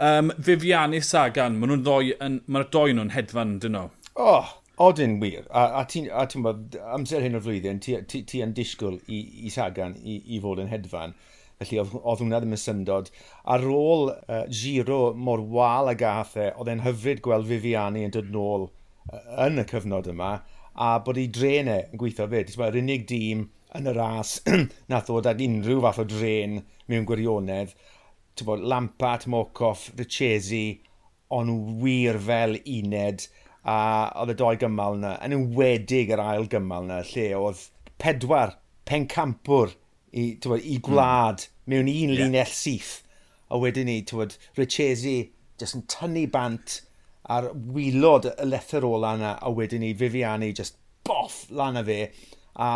um, 0.02 0.32
Fifiani 0.42 1.02
Sagan, 1.04 1.58
maen 1.60 1.72
nhw'n 1.72 1.84
ddoi, 1.86 2.14
mae'r 2.46 2.70
doi 2.74 2.96
nhw'n 2.96 3.14
hedfan, 3.14 3.58
dyn 3.62 3.76
nhw. 3.76 3.90
Oh, 4.16 4.50
odyn 4.82 5.20
wir. 5.22 5.46
A, 5.50 5.68
a 5.80 5.84
ti'n 5.88 6.10
ti 6.30 6.42
bod, 6.44 6.76
amser 6.96 7.24
hyn 7.24 7.38
o'r 7.38 7.44
flwyddyn, 7.44 7.80
ti, 7.84 7.96
ti, 8.10 8.22
ti 8.28 8.42
yn 8.44 8.54
disgwyl 8.56 8.98
i, 9.06 9.22
i 9.46 9.52
Sagan 9.52 9.96
i, 10.02 10.20
i 10.36 10.42
fod 10.42 10.62
yn 10.64 10.72
hedfan. 10.72 11.16
Felly 11.60 11.80
oedd, 11.80 11.94
oedd 12.02 12.22
hwnna 12.22 12.40
ddim 12.42 12.54
yn 12.56 12.60
syndod. 12.60 13.10
Ar 13.52 13.64
ôl 13.72 14.10
uh, 14.12 14.42
giro 14.52 15.00
mor 15.16 15.42
wal 15.54 15.92
ag 15.92 16.02
gath 16.02 16.36
e, 16.36 16.50
oedd 16.52 16.70
e'n 16.72 16.84
hyfryd 16.84 17.22
gweld 17.24 17.48
Viviani 17.48 18.04
yn 18.06 18.14
dod 18.16 18.28
nôl 18.34 18.66
uh, 18.68 19.22
yn 19.46 19.62
y 19.62 19.66
cyfnod 19.70 20.10
yma, 20.12 20.32
a 20.76 20.90
bod 21.04 21.20
ei 21.20 21.30
drenau 21.32 21.86
yn 21.88 22.02
gweithio 22.02 22.28
fyd. 22.32 22.52
Yr 22.68 22.80
unig 22.82 23.06
dîm 23.08 23.46
yn 23.76 23.88
y 23.88 23.94
ras 23.96 24.36
nath 24.92 25.08
ddod 25.08 25.30
ag 25.32 25.40
unrhyw 25.46 25.80
fath 25.86 26.02
o 26.04 26.06
dren 26.10 26.60
mewn 26.90 27.08
gwirionedd. 27.08 27.72
Bod, 28.44 28.60
Lampart, 28.60 29.24
Mokoff, 29.32 29.88
Richesi, 29.96 30.82
ond 31.32 31.80
wir 31.80 32.18
fel 32.20 32.58
uned, 32.60 33.24
a 33.66 33.78
oedd 34.20 34.34
y 34.34 34.36
doi 34.38 34.54
gymal 34.60 34.98
yna, 34.98 35.14
yn 35.24 35.34
enwedig 35.34 36.12
yr 36.14 36.22
ail 36.22 36.44
gymal 36.52 36.84
yna, 36.86 37.00
lle 37.08 37.26
oedd 37.40 37.64
pedwar 38.02 38.58
pencampwr 38.86 39.72
i, 40.16 40.26
bod, 40.42 40.62
i 40.62 40.76
hmm. 40.76 40.84
gwlad 40.88 41.44
mm. 41.44 41.70
mewn 41.72 41.90
un 41.92 42.14
yeah. 42.14 42.24
linell 42.24 42.54
syth. 42.56 43.02
A 43.52 43.60
wedyn 43.62 43.88
ni, 43.90 44.00
bod, 44.10 44.36
Richesi 44.58 45.18
jyst 45.60 45.78
yn 45.78 45.86
tynnu 45.90 46.26
bant 46.32 46.80
a'r 47.32 47.50
wylod 47.74 48.28
y 48.30 48.46
lethyr 48.46 48.86
ola 48.86 49.14
yna, 49.18 49.34
a 49.42 49.52
wedyn 49.52 49.82
ni 49.82 49.92
Viviani 49.98 50.52
just 50.54 50.78
boff 51.06 51.44
lan 51.50 51.78
y 51.80 51.84
fe, 51.86 52.00
a 52.62 52.68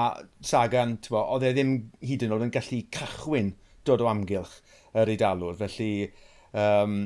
Sagan, 0.44 0.99
bo, 1.09 1.23
oedd 1.35 1.47
e 1.47 1.52
ddim 1.54 1.75
hyd 2.04 2.26
yn 2.26 2.35
oed 2.35 2.47
yn 2.49 2.54
gallu 2.54 2.82
cychwyn 2.94 3.54
dod 3.88 4.02
o 4.04 4.11
amgylch 4.11 4.59
yr 4.99 5.11
Eidalwr, 5.14 5.56
felly 5.61 6.11
um, 6.52 6.97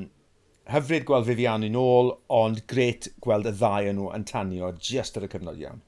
hyfryd 0.72 1.04
gweld 1.08 1.28
Viviani 1.28 1.70
nôl, 1.72 2.14
ond 2.32 2.64
gret 2.70 3.10
gweld 3.24 3.48
y 3.50 3.54
ddau 3.54 3.90
yn 3.90 4.00
nhw 4.00 4.08
yn 4.16 4.24
tanio 4.28 4.72
just 4.80 5.20
ar 5.20 5.28
y 5.28 5.30
cyfnod 5.34 5.60
iawn. 5.60 5.84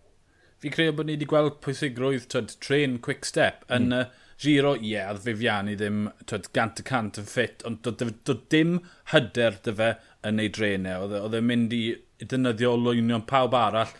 Fi'n 0.60 0.72
credu 0.72 0.94
bod 0.96 1.08
ni 1.08 1.16
wedi 1.16 1.28
gweld 1.28 1.58
pwysigrwydd 1.64 2.28
tyd, 2.32 2.54
tren 2.64 3.00
quick 3.04 3.28
step 3.28 3.64
yn 3.72 3.90
mm. 3.90 4.04
uh, 4.04 4.25
Giro, 4.42 4.74
ie, 4.76 4.90
yeah, 4.92 5.08
oedd 5.12 5.22
Fifiani 5.24 5.78
ddim 5.80 6.10
twed, 6.28 6.50
gant 6.56 6.80
y 6.82 6.84
cant 6.84 7.16
yn 7.20 7.28
ffit, 7.28 7.62
ond 7.68 7.80
doedd 7.86 8.18
do 8.28 8.34
dim 8.52 8.78
hyder 9.12 9.56
dy 9.64 9.72
fe 9.78 9.94
yn 10.28 10.42
ei 10.42 10.50
drenau. 10.52 11.06
E- 11.08 11.22
oedd 11.24 11.36
e'n 11.38 11.46
mynd 11.48 11.72
i 11.72 11.82
dynyddio 12.20 12.74
lwynion 12.76 13.24
pawb 13.30 13.56
arall. 13.56 13.94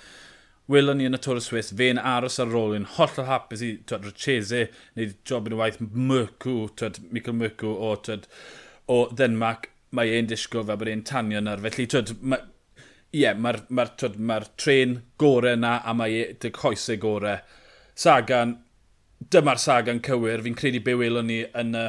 Wylwn 0.69 0.99
ni 0.99 1.07
yn 1.07 1.15
y 1.15 1.21
Tôr 1.23 1.39
y 1.39 1.45
Swiss, 1.45 1.71
fe'n 1.79 2.01
aros 2.03 2.41
ar 2.43 2.53
ôl 2.59 2.75
yn 2.75 2.89
hollol 2.97 3.29
hapus 3.29 3.63
i 3.63 3.71
twed, 3.87 4.09
Rochese, 4.11 4.65
neu 4.99 5.13
job 5.29 5.47
yn 5.49 5.55
y 5.55 5.61
waith 5.61 5.79
Myrcw, 5.81 6.57
twed, 6.77 6.99
Michael 7.15 7.39
Myrcw 7.39 7.71
o, 7.73 7.95
twed, 8.09 8.27
o 8.91 8.99
Denmark. 9.17 9.71
Mae 9.95 10.11
e'n 10.19 10.29
disgwyl 10.29 10.67
fel 10.67 10.81
bod 10.83 10.91
e'n 10.91 11.07
tanio 11.07 11.39
yna. 11.39 11.55
Felly, 11.65 11.87
twed, 11.95 12.13
ma, 12.21 12.41
ie, 12.43 13.23
yeah, 13.23 13.39
mae'r 13.39 13.63
ma 13.71 13.87
ma, 13.87 14.11
ma 14.33 14.41
tren 14.59 14.99
gorau 15.23 15.55
yna 15.57 15.79
a 15.87 15.95
mae 15.97 16.19
e 16.19 16.29
dy 16.43 16.51
coesau 16.53 16.99
gorau. 17.01 17.39
Sagan, 17.97 18.59
dyma'r 19.35 19.61
saga'n 19.63 20.03
cywir. 20.07 20.45
Fi'n 20.45 20.59
credu 20.59 20.83
be 20.85 20.97
welwn 20.99 21.31
ni 21.31 21.43
yn 21.59 21.77
y, 21.79 21.85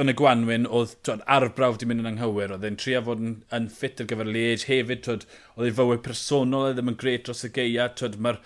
yn 0.00 0.12
y 0.12 0.16
gwanwyn 0.16 0.66
oedd 0.68 0.96
twod, 1.06 1.22
arbrawf 1.38 1.78
di 1.80 1.88
mynd 1.90 2.04
yn 2.04 2.12
anghywir. 2.14 2.56
Oedd 2.56 2.66
e'n 2.68 2.80
trio 2.80 3.04
fod 3.06 3.22
yn, 3.24 3.36
yn 3.56 3.68
ffit 3.74 4.02
ar 4.02 4.10
gyfer 4.10 4.30
Liege 4.30 4.70
hefyd. 4.70 5.04
Twod, 5.06 5.28
oedd 5.56 5.70
ei 5.70 5.76
fywyd 5.78 6.02
personol, 6.06 6.70
oedd 6.70 6.80
ddim 6.80 6.92
yn 6.94 6.98
gret 7.00 7.28
dros 7.28 7.46
y 7.48 7.52
geia. 7.56 7.90
Mae'r 8.16 8.42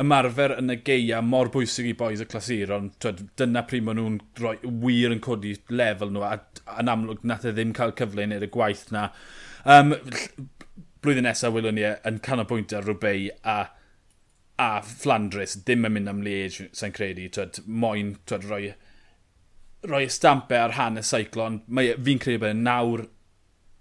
ymarfer 0.00 0.54
yn 0.56 0.72
y 0.72 0.78
geia 0.84 1.20
mor 1.24 1.50
bwysig 1.52 1.90
i 1.90 1.96
boes 1.96 2.22
y 2.24 2.26
clasur, 2.28 2.70
ond 2.76 2.94
twed, 3.02 3.20
dyna 3.36 3.66
pryd 3.68 3.84
maen 3.84 3.98
nhw'n 4.00 4.16
rhoi 4.40 4.54
wir 4.84 5.12
yn 5.12 5.20
codi 5.24 5.52
lefel 5.68 6.12
nhw, 6.14 6.24
a 6.24 6.78
yn 6.80 6.88
amlwg 6.88 7.26
nath 7.28 7.44
e 7.44 7.52
ddim 7.52 7.74
cael 7.76 7.92
cyfle 7.98 8.24
neu'r 8.30 8.46
gwaith 8.54 8.86
na. 8.94 9.10
Um, 9.68 9.92
blwyddyn 11.04 11.28
nesaf, 11.28 11.52
welwn 11.52 11.76
ni 11.76 11.84
e 11.84 11.92
yn 12.08 12.20
canolbwyntio 12.24 12.80
ar 12.80 12.88
rhywbeth, 12.88 13.44
a 13.44 13.58
a 14.60 14.82
Flandres 14.84 15.56
ddim 15.64 15.86
yn 15.88 15.94
mynd 15.96 16.10
am 16.12 16.22
Liege, 16.24 16.68
sa'n 16.76 16.92
credu, 16.96 17.28
twyd, 17.32 17.62
moyn 17.66 18.14
twyd, 18.28 18.46
roi, 18.50 18.64
roi 19.88 20.02
stampau 20.12 20.66
ar 20.66 20.76
hanes 20.76 21.12
seiclo, 21.14 21.46
ond 21.46 21.80
e, 21.80 21.94
fi'n 21.96 22.20
credu 22.20 22.42
bod 22.42 22.52
e 22.52 22.58
nawr 22.58 23.06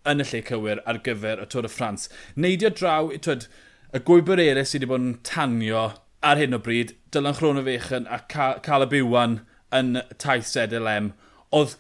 yn 0.10 0.24
y 0.24 0.28
lle 0.30 0.42
cywir 0.48 0.84
ar 0.88 1.02
gyfer 1.06 1.44
y 1.44 1.50
Tôr 1.52 1.68
y 1.68 1.74
Ffrans. 1.74 2.08
Neidio 2.40 2.72
draw, 2.72 3.12
twyd, 3.28 3.50
y 3.92 4.02
gwybr 4.08 4.40
eraill 4.40 4.70
sydd 4.70 4.86
wedi 4.86 4.92
bod 4.94 5.04
yn 5.04 5.18
tanio 5.28 5.84
ar 6.26 6.40
hyn 6.40 6.56
o 6.56 6.62
bryd, 6.64 6.96
Dylan 7.12 7.36
Chrono 7.36 7.64
Fechyn 7.66 8.08
a 8.08 8.22
Cal 8.30 8.86
y 8.86 8.90
Bywan 8.94 9.40
yn 9.76 10.00
taith 10.22 10.48
ZLM, 10.54 11.14
oedd 11.56 11.76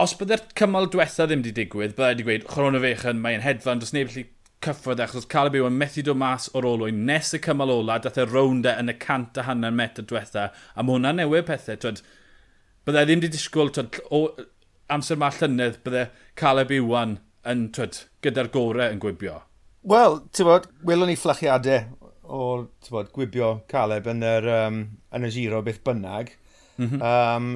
os 0.00 0.14
byddai'r 0.16 0.46
cymal 0.56 0.88
diwethaf 0.92 1.28
ddim 1.28 1.42
wedi 1.42 1.56
digwydd, 1.56 1.96
byddai 1.96 2.14
wedi 2.14 2.28
gweud 2.28 2.46
Chrono 2.50 2.82
Fechyn, 2.82 3.22
mae'n 3.24 3.44
hedfan, 3.44 3.82
does 3.82 3.94
neb 3.96 4.12
lle 4.14 4.28
cyffwrdd 4.64 5.02
achos 5.04 5.28
Caleb 5.30 5.58
Ewan 5.60 5.78
methu 5.80 6.04
dod 6.04 6.18
mas 6.20 6.48
o'r 6.54 6.68
olwyn 6.68 7.04
nes 7.08 7.34
y 7.36 7.40
cymal 7.44 7.72
ola 7.74 7.98
dath 8.02 8.18
e 8.20 8.26
rownda 8.28 8.76
yn 8.80 8.92
y 8.92 8.96
cant 9.00 9.40
a 9.40 9.46
hanner 9.48 9.72
metr 9.72 10.04
diwetha 10.06 10.48
a 10.50 10.84
mae 10.84 10.98
hwnna 10.98 11.14
newid 11.16 11.46
pethau 11.48 11.80
twyd, 11.80 12.02
byddai 12.84 13.06
ddim 13.06 13.22
wedi 13.22 13.32
disgwyl 13.36 13.72
twyd, 13.76 14.00
o 14.12 14.26
amser 14.92 15.20
ma 15.20 15.30
llynedd 15.36 15.80
byddai 15.86 16.08
Caleb 16.40 16.74
Ewan 16.76 17.16
yn 17.48 17.70
twyd, 17.76 18.02
gyda'r 18.24 18.52
gorau 18.52 18.92
yn 18.92 19.00
gwibio 19.00 19.40
Wel, 19.88 20.18
ti'n 20.36 20.44
bod, 20.44 20.66
welwn 20.84 21.08
ni 21.08 21.16
fflachiadau 21.16 22.10
o 22.30 22.68
bod, 22.92 23.08
gwibio 23.14 23.54
Caleb 23.70 24.08
yn 24.12 24.20
yr, 24.26 24.48
um, 24.66 24.80
yn 25.16 25.26
y 25.26 25.30
giro 25.34 25.62
beth 25.64 25.80
bynnag. 25.86 26.34
Mm 26.76 26.88
-hmm. 26.90 27.00
um, 27.00 27.48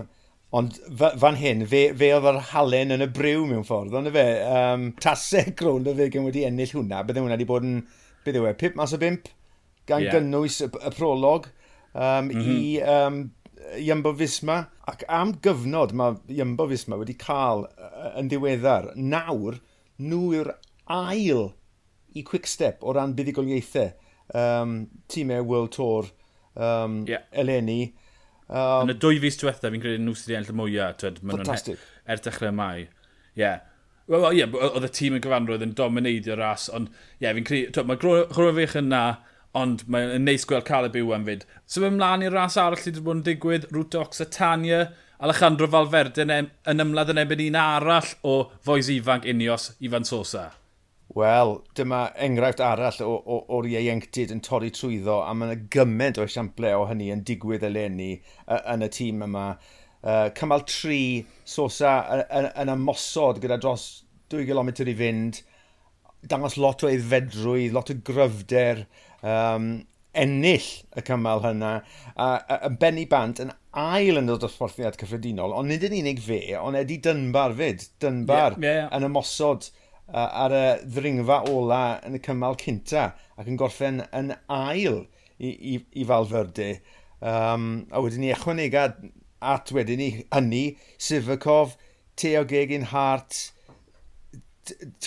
Ond 0.55 0.77
fan 1.19 1.39
hyn, 1.41 1.65
fe, 1.67 1.89
fe 1.99 2.11
oedd 2.15 2.29
yr 2.31 2.41
halen 2.53 2.95
yn 2.95 3.03
y 3.03 3.09
briw 3.11 3.47
mewn 3.49 3.65
ffordd, 3.67 3.95
ond 3.99 4.11
y 4.11 4.13
fe, 4.15 4.27
um, 4.47 4.91
tasau 5.03 5.51
crwn 5.59 5.89
o 5.91 5.95
fe 5.99 6.11
gen 6.15 6.29
wedi 6.29 6.45
ennill 6.47 6.77
hwnna, 6.77 7.03
bydde 7.07 7.25
hwnna 7.25 7.39
wedi 7.39 7.49
bod 7.49 7.67
yn, 7.67 7.81
bydde 8.27 8.45
we, 8.45 8.53
pip 8.61 8.79
mas 8.79 8.95
o 8.95 9.01
bimp, 9.03 9.31
gan 9.91 10.05
yeah. 10.05 10.15
gynnwys 10.15 10.61
y, 10.65 10.69
y 10.71 10.93
prolog 10.95 11.49
um, 11.51 12.29
mm 12.29 12.31
-hmm. 12.31 12.45
i 12.45 12.61
mhm. 12.79 12.93
um, 12.95 13.25
Iambo 13.81 14.15
Fisma. 14.15 14.67
Ac 14.87 15.03
am 15.09 15.33
gyfnod 15.43 15.95
mae 15.97 16.19
Iambo 16.37 16.69
Fisma 16.69 16.99
wedi 17.01 17.17
cael 17.19 17.65
uh, 17.65 18.13
yn 18.21 18.29
ddiweddar, 18.29 18.93
nawr, 18.95 19.59
nhw 19.99 20.23
yw'r 20.37 20.53
ail 20.93 21.47
i 22.15 22.23
quick 22.23 22.47
step 22.47 22.83
o 22.85 22.93
ran 22.93 23.15
buddigoliaethau 23.17 23.91
um, 24.35 24.85
tîmau 25.09 25.43
World 25.43 25.73
Tour 25.75 26.11
um, 26.55 27.05
yeah. 27.09 27.25
eleni 27.33 27.95
Um, 28.55 28.87
yn 28.87 28.95
y 28.95 28.99
dwy 29.03 29.21
fus 29.23 29.39
diwetha, 29.41 29.71
fi'n 29.73 29.83
credu 29.83 30.01
nhw 30.03 30.15
sydd 30.15 30.31
wedi 30.31 30.39
ennill 30.39 30.53
y 30.53 30.59
mwyaf. 30.61 31.05
Fantastic. 31.33 31.87
Er 32.07 32.23
dechrau 32.23 32.55
mai. 32.55 32.85
Ie. 32.85 33.43
Yeah. 33.43 33.63
Wel, 34.07 34.27
ie, 34.31 34.43
yeah, 34.43 34.57
oedd 34.69 34.85
y 34.85 34.91
tîm 34.95 35.17
yn 35.17 35.23
gyfanrwydd 35.25 35.65
yn 35.65 35.73
domineidio 35.79 36.37
ras, 36.37 36.69
ond 36.77 36.91
ie, 36.93 37.25
yeah, 37.25 37.35
fi'n 37.35 37.47
credu, 37.49 37.87
mae 37.89 37.99
Groenfych 37.99 38.77
yn 38.79 38.91
na, 38.93 39.05
ond 39.59 39.87
mae'n 39.91 40.27
neis 40.27 40.45
gweld 40.51 40.67
cael 40.69 40.89
y 40.89 40.93
byw 40.95 41.15
am 41.17 41.25
fyd. 41.29 41.47
So 41.67 41.83
fe 41.83 41.91
mlaen 41.95 42.27
i'r 42.27 42.35
ras 42.37 42.59
arall 42.61 42.83
sydd 42.83 42.99
wedi 42.99 43.07
bod 43.07 43.17
yn 43.17 43.25
digwydd, 43.31 43.69
Ruta 43.75 44.03
Oxatania, 44.03 44.83
Alejandro 45.25 45.71
Valverde 45.71 46.27
yn, 46.27 46.51
yn 46.69 46.85
ymladd 46.85 47.15
yn 47.15 47.23
ebyn 47.23 47.47
un 47.47 47.59
arall 47.63 48.13
o 48.27 48.35
foes 48.67 48.91
ifanc 48.93 49.27
unios, 49.31 49.71
Ifan 49.81 50.07
Sosa. 50.07 50.51
Wel, 51.15 51.61
dyma 51.79 52.09
enghraifft 52.19 52.59
arall 52.67 52.97
o'r 53.07 53.67
ieuenctid 53.71 54.33
yn 54.35 54.41
torri 54.43 54.73
trwyddo 54.75 55.21
a 55.23 55.31
mae 55.31 55.53
yna 55.53 55.67
gymaint 55.71 56.19
o 56.19 56.25
esiample 56.27 56.73
o 56.75 56.89
hynny 56.91 57.13
yn 57.15 57.23
digwydd 57.29 57.67
eleni 57.69 58.17
yn 58.51 58.83
y 58.83 58.89
tîm 58.97 59.23
yma. 59.29 59.45
Uh, 60.03 60.27
cymal 60.35 60.65
3, 60.67 60.99
Sosa 61.49 61.93
yn, 62.27 62.49
yn, 62.51 62.73
ymosod 62.75 63.39
gyda 63.45 63.61
dros 63.63 63.85
2 64.35 64.43
km 64.49 64.73
i 64.75 64.97
fynd, 64.99 65.39
dangos 66.29 66.59
lot 66.59 66.83
o 66.83 66.91
eiddfedrwydd, 66.91 67.77
lot 67.79 67.95
o 67.95 67.97
gryfder, 68.11 68.83
um, 69.23 69.71
ennill 70.19 70.69
y 70.99 71.07
cymal 71.07 71.45
hynna. 71.47 71.73
A, 72.17 72.29
a, 72.43 72.59
a 72.67 72.73
Benny 72.75 73.07
Bant 73.07 73.39
yn 73.47 73.55
ail 73.85 74.19
yn 74.19 74.35
y 74.35 74.39
dosbarthiad 74.43 74.99
cyffredinol, 74.99 75.55
ond 75.55 75.71
nid 75.71 75.87
yn 75.87 75.97
unig 76.03 76.27
fe, 76.27 76.43
ond 76.59 76.83
edi 76.83 76.99
dynbar 77.07 77.55
fyd. 77.63 77.87
dynbar 78.03 78.59
yeah, 78.59 78.67
yeah, 78.67 78.79
yeah. 78.83 78.95
yn 78.99 79.13
ymosod. 79.13 79.71
Uh, 79.71 79.84
ar 80.13 80.53
y 80.53 80.65
ddringfa 80.85 81.41
ola 81.51 82.01
yn 82.05 82.19
y 82.19 82.21
cymal 82.25 82.59
cynta 82.61 83.11
ac 83.41 83.49
yn 83.49 83.59
gorffen 83.61 84.03
yn 84.13 84.35
ail 84.53 85.05
i, 85.39 85.49
i, 85.49 85.79
i 85.97 86.05
Falfyrde. 86.09 86.79
Um, 87.25 87.87
a 87.91 88.03
wedyn 88.05 88.25
ni 88.25 88.33
ychwanegad 88.35 88.99
at 89.45 89.73
wedyn 89.73 90.01
ni 90.01 90.11
hynny, 90.35 90.65
Sifakov, 91.01 91.77
Teo 92.17 92.45
Gegin 92.49 92.89
Hart, 92.93 93.51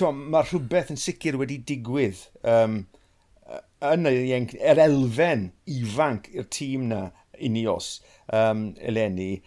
mae 0.02 0.46
rhywbeth 0.46 0.92
yn 0.94 1.00
sicr 1.02 1.38
wedi 1.40 1.58
digwydd 1.70 2.20
um, 2.46 2.82
yn 3.86 4.10
yr 4.10 4.82
elfen 4.84 5.48
ifanc 5.78 6.30
i'r 6.34 6.50
tîm 6.54 6.90
na 6.92 7.08
unios 7.38 7.98
um, 8.34 8.72
eleni 8.82 9.42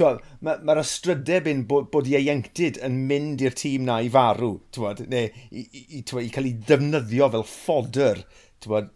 mae'r 0.00 0.20
ma, 0.42 0.56
ma 0.66 0.74
ystrydeb 0.80 1.46
yn 1.50 1.60
bod, 1.70 1.90
bod 1.92 2.08
ieuenctid 2.10 2.80
yn 2.86 2.96
mynd 3.08 3.44
i'r 3.44 3.54
tîm 3.58 3.84
na 3.86 4.00
i 4.02 4.08
farw, 4.10 4.56
twod, 4.74 5.04
neu 5.10 5.28
i, 5.50 5.62
i, 5.62 6.00
tywod, 6.02 6.26
i 6.26 6.32
cael 6.34 6.48
ei 6.50 6.56
ddefnyddio 6.66 7.30
fel 7.34 7.46
fodr 7.50 8.24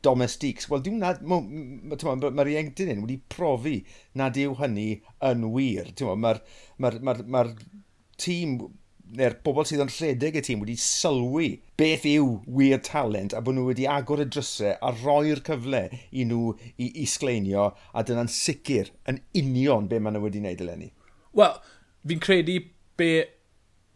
domestics. 0.02 0.66
Wel, 0.70 0.82
diwn 0.84 0.98
na, 1.02 1.12
mae'r 1.20 2.04
ma, 2.08 2.30
ma, 2.32 2.48
ieuenctid 2.48 2.90
hyn 2.90 3.04
wedi 3.04 3.20
profi 3.30 3.76
nad 4.18 4.38
yw 4.40 4.56
hynny 4.58 4.88
yn 5.30 5.46
wir. 5.54 5.92
Mae'r 6.00 6.20
ma 6.24 6.34
r, 6.34 6.42
ma 6.78 6.92
ma 7.04 7.16
ma 7.36 7.44
tîm 8.18 8.58
neu'r 9.16 9.38
bobl 9.44 9.66
sydd 9.68 9.82
yn 9.84 9.92
rhedeg 9.92 10.36
y 10.38 10.42
tîm 10.44 10.60
wedi 10.62 10.76
sylwi 10.82 11.48
beth 11.80 12.04
yw 12.08 12.28
wir 12.58 12.82
talent 12.84 13.34
a 13.36 13.40
bod 13.44 13.56
nhw 13.56 13.68
wedi 13.70 13.88
agor 13.88 14.22
y 14.24 14.28
drysau 14.28 14.74
a 14.84 14.92
roi'r 15.00 15.40
cyfle 15.46 15.82
i 15.94 16.26
nhw 16.28 16.52
i 16.76 16.90
isgleinio 17.04 17.70
a 17.92 18.04
dyna'n 18.04 18.30
sicr 18.32 18.92
yn 19.08 19.22
union 19.40 19.88
be 19.88 20.00
maen 20.02 20.18
nhw 20.18 20.26
wedi 20.26 20.42
wneud 20.42 20.64
eleni. 20.64 20.90
Wel, 21.38 21.56
fi'n 22.08 22.24
credu 22.24 22.60
be 22.98 23.10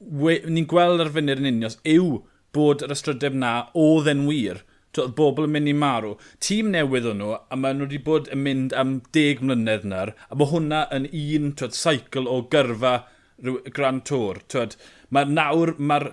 ni'n 0.03 0.69
gweld 0.71 1.03
ar 1.05 1.13
fyny'r 1.15 1.43
yn 1.43 1.51
unios 1.53 1.79
yw 1.89 2.23
bod 2.57 2.85
yr 2.85 2.93
ystrydeb 2.97 3.37
na 3.39 3.55
oedd 3.79 4.11
yn 4.13 4.27
wir. 4.29 4.63
Oedd 4.93 5.15
bobl 5.17 5.47
yn 5.47 5.55
mynd 5.55 5.71
i 5.71 5.73
marw. 5.73 6.17
Tîm 6.45 6.69
newydd 6.75 7.07
o'n 7.09 7.23
nhw, 7.23 7.37
a 7.49 7.57
maen 7.57 7.79
nhw 7.81 7.87
wedi 7.89 8.01
bod 8.05 8.29
yn 8.35 8.43
mynd 8.45 8.75
am 8.77 8.99
deg 9.17 9.41
mlynedd 9.41 9.87
nawr, 9.89 10.13
a 10.29 10.37
mae 10.37 10.51
hwnna 10.51 10.83
yn 10.93 11.09
un 11.09 11.55
twyd, 11.57 12.19
o 12.21 12.43
gyrfa 12.53 12.93
Grand 13.43 14.05
Tour. 14.09 14.43
Twyd, 14.53 14.77
Mae 15.13 15.29
nawr, 15.29 15.75
mae'r 15.79 16.13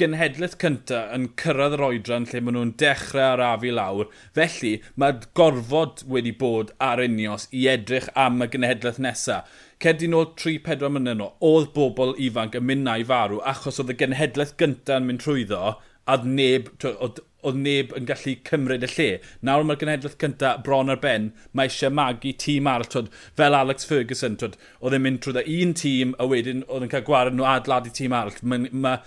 genhedlaeth 0.00 0.56
cynta 0.62 1.00
yn 1.14 1.26
cyrraedd 1.40 1.74
yr 1.76 1.82
oedran 1.86 2.26
lle 2.30 2.40
maen 2.44 2.56
nhw'n 2.56 2.72
dechrau 2.80 3.34
ar 3.34 3.42
afi 3.46 3.72
lawr. 3.76 4.08
Felly, 4.36 4.72
mae'r 5.00 5.26
gorfod 5.40 6.04
wedi 6.14 6.32
bod 6.42 6.72
ar 6.90 7.02
unios 7.04 7.46
i 7.60 7.66
edrych 7.74 8.08
am 8.24 8.40
y 8.44 8.48
genhedlaeth 8.54 9.00
nesaf. 9.06 9.60
Cedi 9.80 10.08
nôl 10.12 10.30
3-4 10.40 10.90
mlynedd 10.92 11.20
nôl, 11.20 11.34
oedd 11.50 11.70
bobl 11.76 12.16
ifanc 12.28 12.58
yn 12.60 12.66
mynd 12.70 12.86
na 12.88 12.98
i 13.00 13.06
farw 13.12 13.40
achos 13.52 13.80
oedd 13.80 13.94
y 13.94 13.98
genhedlaeth 14.02 14.56
gyntaf 14.60 15.00
yn 15.00 15.08
mynd 15.10 15.24
trwyddo 15.24 15.62
a 16.10 16.16
oedd 16.16 16.26
neb, 16.26 16.68
oedd, 16.90 17.22
neb 17.56 17.94
yn 17.96 18.08
gallu 18.08 18.34
cymryd 18.48 18.84
y 18.84 18.90
lle. 18.96 19.08
Nawr 19.46 19.64
mae'r 19.68 19.80
genedlaeth 19.80 20.18
cynta 20.20 20.56
bron 20.66 20.92
ar 20.92 21.00
ben, 21.04 21.30
mae 21.54 21.70
eisiau 21.70 21.94
magu 21.94 22.34
tîm 22.44 22.68
arall, 22.70 22.90
twyd, 22.90 23.08
fel 23.38 23.56
Alex 23.56 23.88
Ferguson, 23.88 24.36
twyd, 24.40 24.58
oedd 24.80 24.98
e'n 24.98 25.06
mynd 25.06 25.22
trwy 25.24 25.46
un 25.62 25.74
tîm 25.78 26.14
a 26.18 26.28
wedyn 26.30 26.66
oedd 26.68 26.88
yn 26.88 26.92
cael 26.92 27.06
gwared 27.06 27.38
nhw 27.38 27.48
adladu 27.54 27.94
tîm 27.96 28.16
arall. 28.16 28.42
Mae 28.42 28.68
ma, 28.84 28.98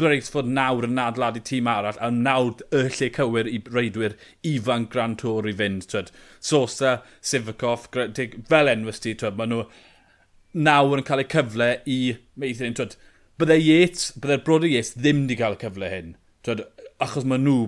Braithford 0.00 0.48
nawr 0.48 0.86
yn 0.86 1.00
adladu 1.02 1.42
tîm 1.44 1.66
arall 1.68 1.98
a 2.00 2.08
nawr 2.10 2.62
y 2.72 2.84
lle 2.86 3.08
cywir 3.12 3.48
i 3.50 3.58
reidwyr 3.74 4.14
ifanc 4.48 4.88
Grand 4.94 5.18
Tour 5.20 5.48
i 5.48 5.52
fynd. 5.56 5.84
Twyd. 5.90 6.08
Sosa, 6.40 7.02
Sivakov, 7.20 7.90
fel 8.48 8.72
enwys 8.72 9.02
ti, 9.04 9.12
twyd, 9.18 9.36
maen 9.36 9.52
nhw 9.52 9.66
nawr 10.68 11.02
yn 11.02 11.06
cael 11.08 11.24
eu 11.24 11.28
cyfle 11.34 11.68
i 11.84 11.98
meithrin. 12.40 12.78
Twyd, 12.78 12.96
byddai 13.40 13.60
Yates, 13.60 14.10
byddai'r 14.16 14.44
brodyr 14.48 14.72
Yates 14.72 14.96
ddim 14.96 15.26
wedi 15.26 15.38
cael 15.42 15.58
y 15.58 15.62
cyfle 15.66 15.92
hyn. 15.92 16.14
Twed, 16.42 16.64
achos 17.02 17.26
maen 17.28 17.44
nhw 17.46 17.58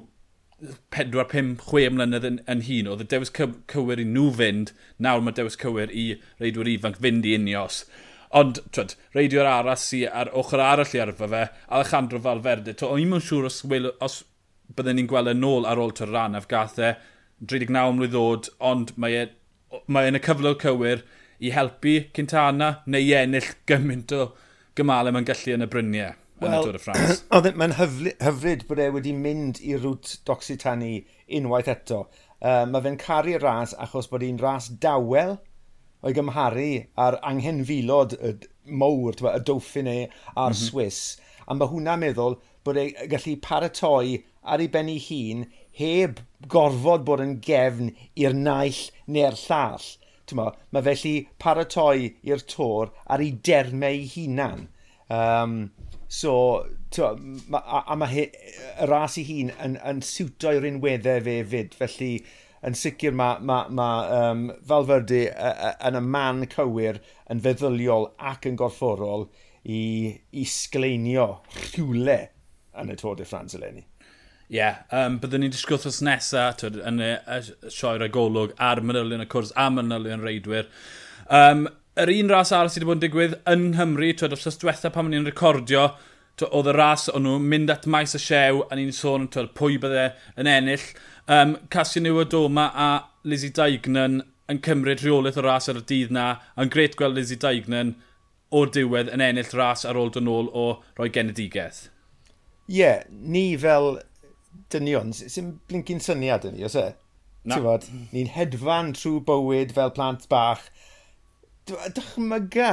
4, 0.95 1.25
5, 1.31 1.61
6 1.69 1.93
mlynedd 1.95 2.26
yn, 2.28 2.40
yn 2.50 2.64
hun, 2.69 2.88
oedd 2.90 3.04
y 3.04 3.07
dewis 3.11 3.33
cywir 3.35 4.00
i 4.02 4.07
nhw 4.09 4.31
fynd, 4.38 4.73
nawr 5.02 5.23
mae 5.25 5.37
dewis 5.37 5.59
cywir 5.61 5.93
i 5.93 6.07
reidwyr 6.43 6.71
ifanc 6.73 7.00
fynd 7.04 7.26
i 7.28 7.35
unios. 7.38 7.85
Ond, 8.35 8.59
twyd, 8.75 8.97
reidio'r 9.14 9.47
arall 9.50 9.78
sy 9.78 10.04
ar 10.09 10.31
ochr 10.35 10.62
arall 10.62 10.95
i 10.97 11.02
arfa 11.02 11.28
fe, 11.31 11.43
Alejandro 11.76 12.19
Valverde, 12.23 12.75
to, 12.75 12.90
o'n 12.90 13.02
i'n 13.02 13.23
siŵr 13.23 13.50
os, 13.50 13.61
wyl, 13.71 13.93
os 14.02 14.23
bydden 14.75 14.99
ni'n 14.99 15.11
gweld 15.11 15.31
e 15.31 15.37
yn 15.37 15.47
ôl 15.47 15.69
ar 15.71 15.83
ôl 15.83 15.95
ty'r 15.95 16.11
rannaf 16.14 16.49
gath 16.50 16.81
e, 16.83 16.95
39 17.45 18.00
mlynedd 18.00 18.11
ddod, 18.14 18.50
ond 18.73 18.95
mae 18.99 19.21
e, 19.21 19.28
mae 19.87 20.11
yn 20.11 20.19
y 20.19 20.23
cyfle 20.25 20.54
cywir 20.62 21.04
i 21.45 21.52
helpu 21.54 21.97
Cintana 22.16 22.76
neu 22.90 23.07
i 23.07 23.14
ennill 23.21 23.54
gymaint 23.69 24.14
o 24.16 24.28
gymalau 24.78 25.14
mae'n 25.14 25.31
gallu 25.31 25.59
yn 25.59 25.66
y 25.66 25.71
bryniau 25.71 26.14
yn 26.48 26.58
y 26.58 26.60
Tour 26.66 26.76
de 26.76 26.82
France. 26.82 27.16
E- 27.34 27.54
mae'n 27.60 27.76
hyfryd 27.78 28.66
bod 28.68 28.82
e 28.82 28.90
wedi 28.94 29.16
mynd 29.16 29.60
i 29.64 29.74
rwt 29.78 30.18
Doxitani 30.28 30.94
unwaith 31.38 31.70
eto. 31.72 32.04
Uh, 32.44 32.64
mae 32.68 32.84
fe'n 32.84 33.00
caru 33.00 33.38
ras 33.40 33.74
achos 33.80 34.10
bod 34.12 34.24
hi'n 34.26 34.40
ras 34.42 34.68
dawel 34.82 35.38
o'i 36.04 36.12
gymharu 36.16 36.70
ar 37.00 37.16
anghenfilod 37.24 38.16
y 38.18 38.34
mowr, 38.80 39.16
y 39.16 39.40
Dauphiné 39.40 39.98
a'r 40.02 40.52
mm 40.52 40.58
-hmm. 40.58 40.64
Swiss. 40.64 41.16
A 41.48 41.54
mae 41.56 41.70
hwnna'n 41.70 42.02
meddwl 42.02 42.36
bod 42.64 42.80
e 42.80 42.86
gallu 43.12 43.36
paratoi 43.46 44.22
ar 44.42 44.60
ei 44.60 44.68
ben 44.68 44.88
ei 44.92 45.00
hun 45.08 45.46
heb 45.80 46.20
gorfod 46.54 47.04
bod 47.08 47.22
yn 47.24 47.34
gefn 47.48 47.92
i'r 48.20 48.36
naill 48.36 48.82
neu'r 49.16 49.36
llall. 49.46 49.88
Mae 50.36 50.84
felly 50.88 51.14
paratoi 51.44 52.14
i'r 52.30 52.44
tor 52.54 52.92
ar 53.06 53.24
ei 53.24 53.32
dermau 53.48 53.98
ei 54.00 54.06
hunan. 54.14 54.68
Um, 55.11 55.73
so, 56.08 56.66
to, 56.90 57.16
ma, 57.49 57.58
a, 57.58 57.84
a 57.92 57.96
mae 57.99 58.25
y 58.25 58.88
ras 58.88 59.18
ei 59.20 59.26
hun 59.28 59.52
yn, 59.58 59.76
yn 59.84 60.02
siwto 60.06 60.52
i'r 60.54 60.66
unweddau 60.68 61.23
fe 61.26 61.38
fyd, 61.50 61.76
felly 61.78 62.12
yn 62.64 62.76
sicr 62.78 63.16
mae 63.16 63.40
ma, 63.44 63.58
ma, 63.68 63.88
um, 64.18 64.44
Falferdi 64.68 65.25
yn 65.28 65.99
y 65.99 66.04
man 66.04 66.44
cywir 66.52 67.00
yn 67.30 67.42
feddyliol 67.44 68.08
ac 68.32 68.49
yn 68.49 68.56
gorfforol 68.61 69.26
i, 69.64 69.80
i 70.32 70.44
sgleinio 70.49 71.28
rhywle 71.58 72.20
yn 72.80 72.92
y 72.92 72.96
Tôr 73.00 73.18
de 73.18 73.28
France 73.28 73.58
eleni. 73.58 73.84
Ie, 74.44 74.58
yeah, 74.58 74.82
um, 74.92 75.16
byddwn 75.23 75.40
ni'n 75.44 75.52
disgwyl 75.54 75.80
thos 75.80 76.02
nesaf 76.04 76.64
yn 76.68 77.00
y, 77.00 77.14
y 77.16 77.70
sioer 77.73 78.04
a 78.04 78.11
golwg 78.12 78.52
ar 78.61 78.82
manylion 78.84 79.25
y 79.25 79.28
cwrs 79.32 79.54
a 79.56 79.70
manylion 79.73 80.25
reidwyr. 80.25 80.68
Um, 81.32 81.66
yr 82.00 82.10
un 82.10 82.32
ras 82.32 82.50
arall 82.52 82.72
sydd 82.72 82.82
wedi 82.82 82.90
bod 82.90 82.98
yn 82.98 83.04
digwydd 83.04 83.34
yn 83.50 83.64
Nghymru, 83.70 84.10
twyd, 84.18 84.34
os 84.34 84.46
oes 84.50 84.58
diwetha 84.58 84.90
pan 84.94 85.10
ni'n 85.12 85.26
recordio, 85.28 85.88
oedd 86.44 86.70
y 86.72 86.74
ras 86.74 87.06
o'n 87.12 87.22
nhw'n 87.22 87.44
mynd 87.50 87.70
at 87.70 87.86
maes 87.86 88.16
y 88.18 88.20
siew, 88.22 88.64
a 88.66 88.78
ni'n 88.78 88.94
sôn 88.94 89.28
twyd, 89.30 89.52
pwy 89.54 89.78
bydde 89.82 90.08
yn 90.40 90.50
ennill. 90.50 90.86
Um, 91.30 91.54
Casia 91.70 92.24
Doma 92.30 92.70
a 92.74 92.88
Lizzie 93.22 93.54
Daignan 93.54 94.22
yn 94.50 94.60
cymryd 94.64 95.04
rheolaeth 95.04 95.38
o 95.38 95.44
ras 95.46 95.70
ar 95.70 95.78
y 95.78 95.84
dydd 95.86 96.10
na, 96.12 96.26
a'n 96.58 96.72
gret 96.72 96.98
gweld 96.98 97.16
Lizzie 97.16 97.38
Daignan 97.40 97.94
o'r 98.54 98.72
diwedd 98.74 99.12
yn 99.14 99.22
ennill 99.24 99.54
ras 99.54 99.87
ar 99.88 99.98
ôl 99.98 100.11
dyn 100.14 100.28
ôl 100.30 100.50
o 100.52 100.66
roi 100.98 101.09
genedigaeth. 101.14 101.87
Ie, 102.66 102.80
yeah, 102.80 103.07
ni 103.09 103.54
fel 103.61 104.00
dynion, 104.72 105.14
sy'n 105.14 105.54
blincyn 105.70 106.02
syniad 106.02 106.46
yn 106.48 106.59
ni, 106.59 106.66
os 106.66 106.76
e? 106.80 106.90
Na. 107.44 107.59
Ni'n 108.11 108.30
hedfan 108.35 108.94
trwy 108.96 109.20
bywyd 109.28 109.74
fel 109.76 109.92
plant 109.94 110.26
bach, 110.30 110.66
dychmyga, 111.68 112.70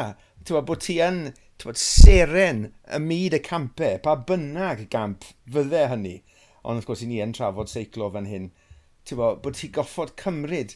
bod 0.52 0.84
ti 0.84 0.98
yn 1.04 1.24
bod, 1.64 1.80
seren 1.80 2.66
y 2.90 3.00
myd 3.02 3.38
y 3.38 3.42
campau, 3.46 4.00
pa 4.04 4.18
bynnag 4.28 4.88
gamp 4.94 5.28
fydde 5.54 5.88
hynny. 5.92 6.18
Ond 6.62 6.82
wrth 6.82 6.90
gwrs 6.90 7.04
i 7.06 7.10
ni 7.10 7.22
yn 7.24 7.34
trafod 7.38 7.72
seiclo 7.72 8.10
fan 8.14 8.30
hyn, 8.30 8.50
ti'n 9.06 9.20
bod, 9.20 9.42
bod 9.46 9.58
ti 9.58 9.72
goffod 9.74 10.16
cymryd 10.22 10.76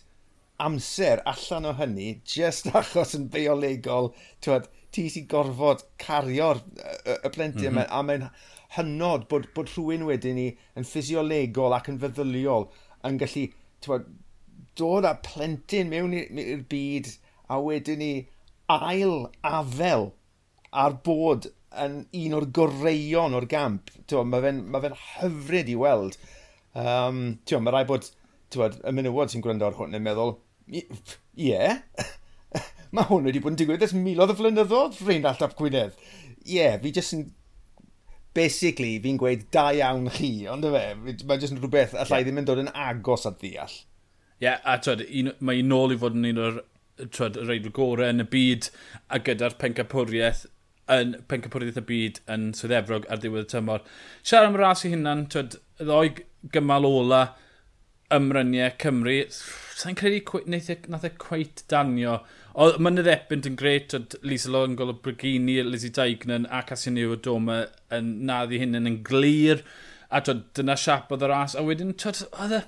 amser 0.61 1.21
allan 1.27 1.69
o 1.71 1.73
hynny, 1.79 2.09
just 2.35 2.69
achos 2.79 3.15
yn 3.17 3.29
beolegol, 3.33 4.11
bod, 4.45 4.69
ti 4.95 5.07
sy'n 5.11 5.27
gorfod 5.31 5.83
cario'r 6.01 6.61
y 6.63 7.31
plentyn 7.35 7.73
mm 7.73 7.81
-hmm. 7.81 7.89
a 7.91 8.03
mae'n 8.07 8.29
hynod 8.77 9.27
bod, 9.31 9.49
bod 9.55 9.71
rhywun 9.73 10.05
wedyn 10.07 10.39
ni 10.39 10.47
yn 10.79 10.87
ffisiolegol 10.87 11.75
ac 11.75 11.89
yn 11.91 11.99
feddyliol 11.99 12.69
yn 13.07 13.19
gallu 13.19 13.49
bod, 13.87 14.07
dod 14.79 15.07
â 15.07 15.13
plentyn 15.25 15.91
mewn 15.91 16.15
i'r 16.15 16.63
byd 16.71 17.11
a 17.49 17.59
wedyn 17.61 18.01
ni 18.01 18.13
ail 18.71 19.27
afel 19.45 20.09
ar 20.73 20.97
bod 21.05 21.49
yn 21.83 22.01
un 22.15 22.35
o'r 22.37 22.47
goreion 22.55 23.35
o'r 23.37 23.47
gamp. 23.51 23.91
Mae 24.11 24.43
fe'n 24.43 24.61
ma 24.71 24.81
fe 24.83 24.91
hyfryd 25.19 25.71
i 25.71 25.77
weld. 25.79 26.17
Um, 26.75 27.39
tiwa, 27.47 27.61
mae 27.63 27.75
rai 27.75 27.85
bod 27.87 28.09
tiwod, 28.53 28.77
y 28.83 28.93
menywod 28.95 29.31
sy'n 29.31 29.43
gwrando 29.43 29.67
ar 29.67 29.77
hwn 29.77 29.95
yn 29.95 30.03
meddwl, 30.05 30.35
ie, 30.67 30.83
yeah. 31.49 31.79
mae 32.95 33.07
hwn 33.09 33.27
wedi 33.29 33.41
bod 33.43 33.55
yn 33.55 33.59
digwydd 33.61 33.85
ys 33.87 33.95
miloedd 33.95 34.33
o 34.33 34.37
flynyddoedd 34.39 35.01
rhain 35.05 35.27
allaf 35.31 35.55
Gwynedd. 35.59 35.97
Ie, 36.43 36.59
yeah, 36.59 36.77
fi 36.81 36.93
jyst 36.95 37.17
yn... 37.17 37.25
Basically, 38.35 38.97
fi'n 38.99 39.15
gweud 39.15 39.45
da 39.55 39.69
iawn 39.71 40.09
chi, 40.11 40.43
ond 40.51 40.67
y 40.67 40.71
fe, 40.73 40.81
mae 40.99 41.39
jyst 41.39 41.53
yn 41.55 41.61
rhywbeth 41.61 41.93
allai 41.95 42.17
yeah. 42.19 42.25
ddim 42.27 42.41
yn 42.41 42.47
dod 42.49 42.59
yn 42.65 42.71
agos 42.75 43.23
at 43.29 43.37
ddeall. 43.39 43.75
Ie, 44.41 44.49
yeah, 44.49 44.59
a 44.67 44.75
twyd, 44.83 45.05
mae 45.39 45.61
un 45.63 45.71
nôl 45.71 45.95
i 45.95 45.99
fod 46.01 46.17
yn 46.19 46.27
un 46.33 46.41
o'r 46.43 46.57
trod, 47.11 47.39
y 47.39 47.47
reidl 47.47 47.73
gorau 47.75 48.11
yn 48.11 48.23
y 48.23 48.27
byd 48.31 48.69
a 49.09 49.21
gyda'r 49.23 49.57
pencapwriaeth 49.61 50.45
yn 50.95 51.15
pencapwriaeth 51.31 51.79
y 51.81 51.85
byd 51.89 52.21
yn 52.31 52.51
Swyddefrog 52.57 53.07
ar 53.09 53.21
ddiwedd 53.21 53.47
y 53.47 53.51
tymor. 53.55 53.85
Siarad 54.21 54.51
am 54.51 54.59
ras 54.61 54.85
i 54.85 54.93
hynna'n 54.93 55.25
twyd, 55.33 55.57
y 55.81 55.87
ddoi 55.87 56.11
gymal 56.53 56.85
ola 56.87 57.23
ymryniau 58.13 58.73
Cymru, 58.81 59.15
sa'n 59.75 59.97
credu 59.97 60.41
e, 60.45 60.75
nath 60.93 61.07
e 61.07 61.11
cweit 61.21 61.63
danio. 61.71 62.19
O, 62.53 62.69
mynydd 62.79 63.09
Epynt 63.11 63.49
yn 63.49 63.57
gret, 63.59 63.95
oedd 63.97 64.15
Lisa 64.23 64.51
Longol 64.53 64.93
o 64.93 64.95
Brigini, 65.01 65.57
Lizzie 65.65 65.91
Daignan 65.91 66.45
a 66.45 66.61
Cassian 66.61 66.95
Casinio 66.95 67.17
Doma 67.17 67.63
yn 67.93 68.13
naddi 68.29 68.61
hyn 68.61 68.77
yn 68.79 69.01
glir. 69.03 69.65
A 70.13 70.21
twyd, 70.21 70.45
dyna 70.55 70.77
siap 70.79 71.11
oedd 71.11 71.25
y 71.25 71.31
ras, 71.31 71.57
a 71.57 71.65
wedyn, 71.65 71.95
twyd, 71.99 72.21
oedd 72.29 72.59
e 72.59 72.61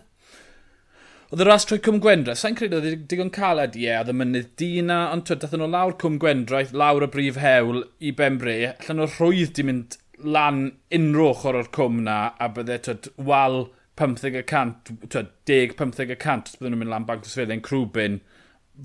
Oedd 1.28 1.42
y 1.44 1.46
ras 1.46 1.66
trwy 1.68 1.82
Cwm 1.84 1.98
Gwendra, 2.00 2.34
sa'n 2.40 2.54
credu 2.56 2.78
oedd 2.78 3.02
digon 3.12 3.30
caled? 3.36 3.74
Ie, 3.76 3.82
yeah, 3.84 4.00
oedd 4.00 4.14
y 4.14 4.16
mynydd 4.16 4.54
Dina, 4.62 5.00
ond 5.12 5.26
twyd, 5.28 5.42
dathyn 5.42 5.60
nhw 5.60 5.66
lawr 5.74 5.96
Cwm 6.00 6.14
Gwendraeth, 6.24 6.70
lawr 6.72 7.04
y 7.04 7.10
brif 7.12 7.36
hewl 7.44 7.82
i 8.00 8.14
Benbre, 8.16 8.54
allan 8.70 9.02
nhw 9.02 9.08
rhwydd 9.12 9.52
di 9.58 9.66
mynd 9.68 9.98
lan 10.24 10.62
unrhyw 10.96 11.28
ochr 11.34 11.58
o'r 11.60 11.68
cwm 11.76 11.98
na, 12.06 12.16
a 12.40 12.48
bydde 12.56 12.78
twyd, 12.86 13.10
wal 13.28 13.58
15 14.00 14.38
y 14.40 14.44
cant, 14.48 14.94
twyd, 15.04 15.34
10-15 15.52 16.14
y 16.16 16.18
cant, 16.22 16.54
bydden 16.62 16.78
nhw'n 16.78 16.84
mynd 16.86 16.94
lan 16.94 17.10
Bank 17.10 17.28
Tosfelyn, 17.28 17.66
Crwbyn, 17.66 18.18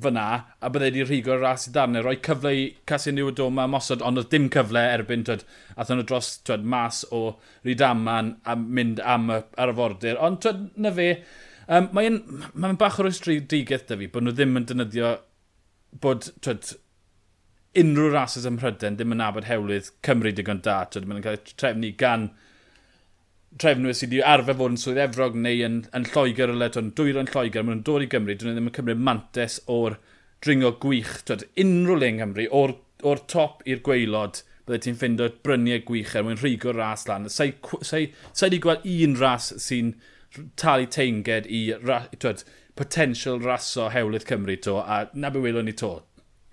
fyna, 0.03 0.27
a 0.59 0.73
bydde 0.75 0.91
wedi 0.91 1.07
rhigo'r 1.07 1.41
ras 1.45 1.69
i 1.71 1.77
darnau, 1.79 2.03
rhoi 2.03 2.17
cyfle 2.27 2.57
i 2.59 2.67
Cassian 2.91 3.21
Newid 3.21 3.45
o 3.47 3.49
ma 3.55 3.69
mosod, 3.71 4.03
ond 4.03 4.19
oedd 4.19 4.33
dim 4.35 4.51
cyfle 4.51 4.83
erbyn, 4.97 5.23
twyd, 5.31 5.47
athyn 5.77 6.03
nhw 6.03 6.11
dros, 6.11 6.35
twyd, 6.43 6.67
mas 6.75 7.05
o 7.15 7.23
Rydaman 7.63 8.35
a 8.43 8.59
mynd 8.59 9.07
am 9.15 9.31
y, 9.31 9.41
arfordir, 9.69 10.19
ond 10.19 10.43
twyd, 10.43 10.67
na 10.83 10.95
fe, 10.99 11.09
Um, 11.69 11.91
Mae'n 11.95 12.21
mae 12.59 12.79
bach 12.81 12.99
o'r 13.03 13.11
ystradigaeth 13.11 13.89
da 13.91 13.99
fi 14.01 14.09
bod 14.11 14.27
nhw 14.27 14.35
ddim 14.37 14.59
yn 14.59 14.69
dynyddio 14.71 15.13
bod 16.03 16.31
twyd, 16.45 16.73
unrhyw 17.79 18.13
rhasys 18.13 18.47
ym 18.49 18.59
Mhryden 18.59 18.97
ddim 18.99 19.15
yn 19.15 19.25
abod 19.25 19.47
hewlydd 19.49 19.93
Cymru 20.07 20.33
digon 20.37 20.63
da. 20.65 20.83
Twyd, 20.91 21.09
mae'n 21.09 21.25
cael 21.25 21.41
trefnu 21.53 21.93
gan 22.01 22.31
trefnwyr 23.61 23.97
sydd 23.97 24.15
wedi 24.15 24.23
arfer 24.25 24.57
fod 24.59 24.75
yn 24.75 24.81
swydd 24.81 25.03
efrog 25.03 25.37
neu 25.37 25.61
yn, 25.67 25.83
yn 25.97 26.07
Lloegr 26.09 26.53
o 26.53 26.57
le, 26.57 26.71
dwyr 26.73 27.21
yn 27.21 27.29
Lloegr, 27.29 27.65
maen 27.65 27.79
nhw'n 27.79 27.85
dod 27.89 28.05
i 28.05 28.09
Gymru, 28.13 28.37
dyn 28.37 28.49
nhw 28.49 28.57
ddim 28.57 28.71
yn 28.71 28.77
cymryd 28.79 29.03
mantes 29.09 29.59
o'r 29.73 29.99
dringo 30.45 30.73
gwych. 30.83 31.19
Twyd, 31.29 31.45
unrhyw 31.65 31.99
le 32.01 32.09
yng 32.09 32.23
Nghymru, 32.23 32.49
o'r, 32.63 32.75
or 33.05 33.21
top 33.33 33.61
i'r 33.69 33.83
gweilod, 33.85 34.41
byddai 34.67 34.85
ti'n 34.87 34.99
ffindo 34.99 35.29
bryniau 35.45 35.83
gwych 35.89 36.15
er 36.17 36.25
mwyn 36.27 36.41
rhigo'r 36.41 36.79
ras 36.79 37.05
lan. 37.09 37.29
Sa'i 37.33 38.09
wedi 38.41 38.61
gweld 38.63 38.89
un 38.89 39.17
ras 39.21 39.53
sy'n 39.65 39.93
talu 40.57 40.87
teinged 40.87 41.47
i 41.47 41.63
twed, 42.19 42.45
potential 42.77 43.41
raso 43.41 43.89
hewlydd 43.91 44.27
Cymru 44.29 44.57
to, 44.63 44.77
a 44.79 45.09
na 45.13 45.31
be 45.31 45.41
welwn 45.41 45.69
ni 45.69 45.73
to. 45.73 45.93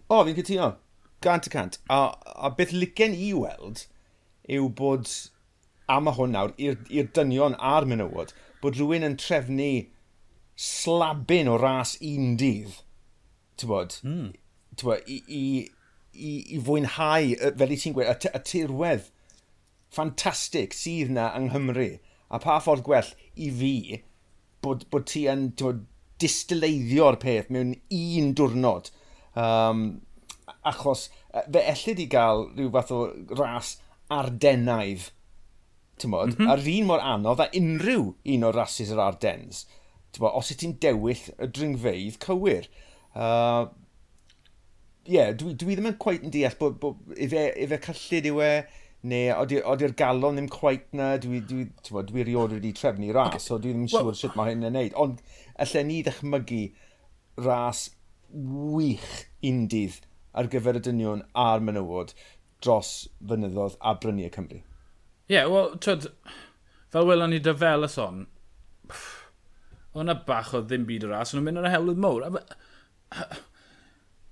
O, 0.10 0.24
fi'n 0.26 0.38
cytuno. 0.40 0.70
Gant 1.22 1.48
y 1.48 1.54
cant. 1.54 1.78
A, 1.90 2.00
a 2.36 2.52
beth 2.56 2.74
licen 2.76 3.16
i 3.16 3.32
weld 3.36 3.86
yw 4.50 4.70
bod, 4.76 5.10
am 5.92 6.10
y 6.10 6.16
hwn 6.18 6.36
nawr, 6.36 6.54
i'r 6.58 7.10
dynion 7.16 7.58
a'r 7.72 7.88
menywod, 7.90 8.34
bod 8.64 8.80
rhywun 8.80 9.06
yn 9.06 9.18
trefnu 9.22 9.72
slabyn 10.60 11.52
o 11.52 11.58
ras 11.60 11.96
un 12.04 12.34
dydd, 12.40 12.80
ti'n 13.60 13.72
bod, 13.72 14.00
mm. 14.04 14.32
bod 14.82 15.06
i, 15.06 15.20
i, 15.28 15.44
i, 16.14 16.34
i 16.58 16.60
fwynhau, 16.66 17.36
fel 17.62 17.76
i 17.76 17.80
ti'n 17.80 17.96
gweud, 17.96 18.10
y, 18.12 18.34
y 18.34 18.44
tirwedd 18.50 19.08
ffantastig 19.94 20.76
sydd 20.76 21.14
na 21.16 21.30
yng 21.38 21.50
Nghymru 21.54 21.92
A 22.30 22.40
pa 22.42 22.60
ffordd 22.62 22.86
gwell 22.86 23.14
i 23.36 23.50
fi 23.60 23.76
bod, 24.64 24.86
bod 24.92 25.08
ti 25.10 25.26
yn 25.32 25.50
bod, 25.60 25.86
distilleiddio'r 26.20 27.18
peth 27.22 27.52
mewn 27.54 27.76
un 27.96 28.34
diwrnod. 28.36 28.92
Um, 29.40 29.86
achos 30.68 31.08
fe 31.32 31.64
ellid 31.72 32.02
i 32.04 32.08
gael 32.12 32.48
rhyw 32.56 32.72
fath 32.74 32.94
o 32.96 33.02
ras 33.40 33.78
ardennaidd 34.12 35.10
tymod, 36.00 36.34
mm 36.34 36.40
-hmm. 36.40 36.52
a'r 36.52 36.66
un 36.74 36.88
mor 36.90 37.04
anodd 37.04 37.44
a 37.44 37.50
unrhyw 37.60 38.06
un 38.34 38.48
o'r 38.48 38.56
rasis 38.56 38.92
yr 38.94 39.02
Ardens, 39.04 39.66
tymod, 40.16 40.36
os 40.40 40.52
yt 40.54 40.62
ti'n 40.64 40.78
dewill 40.84 41.26
y 41.38 41.50
dringfeidd 41.56 42.20
cywir. 42.24 42.70
Uh, 43.14 43.68
yeah, 45.10 45.34
dwi, 45.36 45.56
dwi 45.60 45.76
ddim 45.76 45.92
yn 45.92 45.98
quite 46.02 46.26
yn 46.26 46.34
deall 46.34 46.56
bod, 46.60 46.80
bod 46.82 47.18
ife, 47.18 47.46
ife 47.66 47.82
cyllid 47.88 48.30
yw 48.32 48.42
e, 48.46 48.54
neu 49.08 49.32
oeddi'r 49.40 49.96
galon 50.00 50.36
ddim 50.36 50.50
cweit 50.52 50.90
na, 50.96 51.14
dwi, 51.22 51.40
dwi, 51.48 51.70
dwi, 51.88 52.04
dwi 52.10 52.26
rioed 52.28 52.58
wedi 52.58 52.74
trefnu 52.76 53.14
ras, 53.16 53.36
okay. 53.36 53.44
so 53.46 53.58
dwi 53.58 53.72
ddim 53.72 53.86
yn 53.86 53.92
siŵr 53.94 54.10
well, 54.10 54.18
sut 54.20 54.36
mae 54.36 54.52
hyn 54.52 54.68
yn 54.68 54.76
neud. 54.76 54.98
Ond 55.00 55.22
allai 55.64 55.84
ni 55.88 56.02
ddechmygu 56.04 56.64
ras 57.46 57.86
wych 58.30 59.14
undydd 59.46 60.02
ar 60.38 60.50
gyfer 60.52 60.80
y 60.80 60.84
dynion 60.90 61.24
a'r 61.46 61.64
menywod 61.64 62.12
dros 62.64 63.08
fynyddodd 63.30 63.78
a 63.80 63.96
brynu 64.02 64.28
y 64.28 64.34
Cymru. 64.34 64.60
Ie, 65.30 65.38
yeah, 65.38 65.48
wel, 65.50 65.72
twyd, 65.84 66.10
fel 66.92 67.08
welon 67.08 67.32
ni 67.34 67.40
dyfel 67.46 67.88
y 67.88 67.90
son, 67.92 68.26
o'na 69.96 70.18
bach 70.28 70.52
o 70.58 70.64
ddim 70.66 70.88
byd 70.90 71.08
o 71.08 71.14
ras, 71.14 71.34
o'n 71.34 71.46
mynd 71.46 71.62
ar 71.62 71.70
y 71.70 71.74
helwydd 71.74 72.02
mowr. 72.04 72.28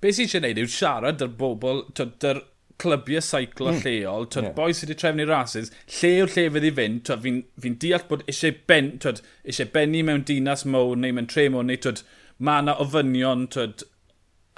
Be 0.02 0.12
sy'n 0.14 0.28
eisiau 0.28 0.44
gwneud 0.44 0.62
yw 0.62 0.72
siarad 0.74 1.20
dy'r 1.22 1.34
bobl, 1.40 1.86
dy'r 1.98 2.44
clybiau 2.82 3.24
seiclo 3.26 3.72
mm. 3.72 3.82
lleol, 3.84 4.28
twyd, 4.30 4.50
yeah. 4.50 4.56
boi 4.58 4.70
sydd 4.76 4.92
wedi 4.92 5.00
trefnu 5.02 5.26
rases, 5.30 5.72
lle 5.98 6.12
yw'r 6.20 6.34
lle 6.34 6.46
fydd 6.56 6.68
i 6.70 6.72
fynd, 6.80 7.04
twyd, 7.10 7.24
fi'n 7.26 7.40
fi 7.64 7.72
deall 7.84 8.06
bod 8.10 8.26
eisiau, 8.30 8.58
ben, 8.70 8.92
twyd, 9.04 9.22
eisiau 9.50 9.72
benni 9.74 10.04
mewn 10.06 10.26
dinas 10.30 10.66
mowr 10.70 10.98
neu 11.00 11.16
mewn 11.18 11.30
tre 11.32 11.48
mowr, 11.54 11.66
neu 11.66 11.82
twyd, 11.82 12.04
mae 12.38 12.64
yna 12.64 12.78
ofynion 12.84 13.48
twyd, 13.54 13.86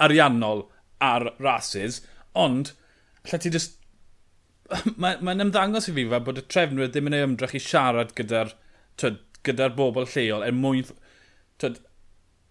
ariannol 0.04 0.66
ar 1.04 1.30
rases, 1.40 2.02
ond 2.34 2.74
lle 3.30 3.40
ti 3.40 3.52
just... 3.56 3.78
Mae'n 5.02 5.24
ma 5.26 5.34
ymddangos 5.34 5.88
i 5.90 5.94
fi 5.96 6.04
fa 6.10 6.20
bod 6.22 6.38
y 6.38 6.44
trefnwyr 6.46 6.92
ddim 6.92 7.08
yn 7.10 7.16
ei 7.18 7.24
ymdrech 7.26 7.56
i 7.58 7.62
siarad 7.64 8.12
gyda'r 8.18 8.52
gyda 9.46 9.70
bobl 9.76 10.08
lleol 10.12 10.44
er 10.46 10.54
mwyn... 10.56 10.84
Ie, 11.60 11.72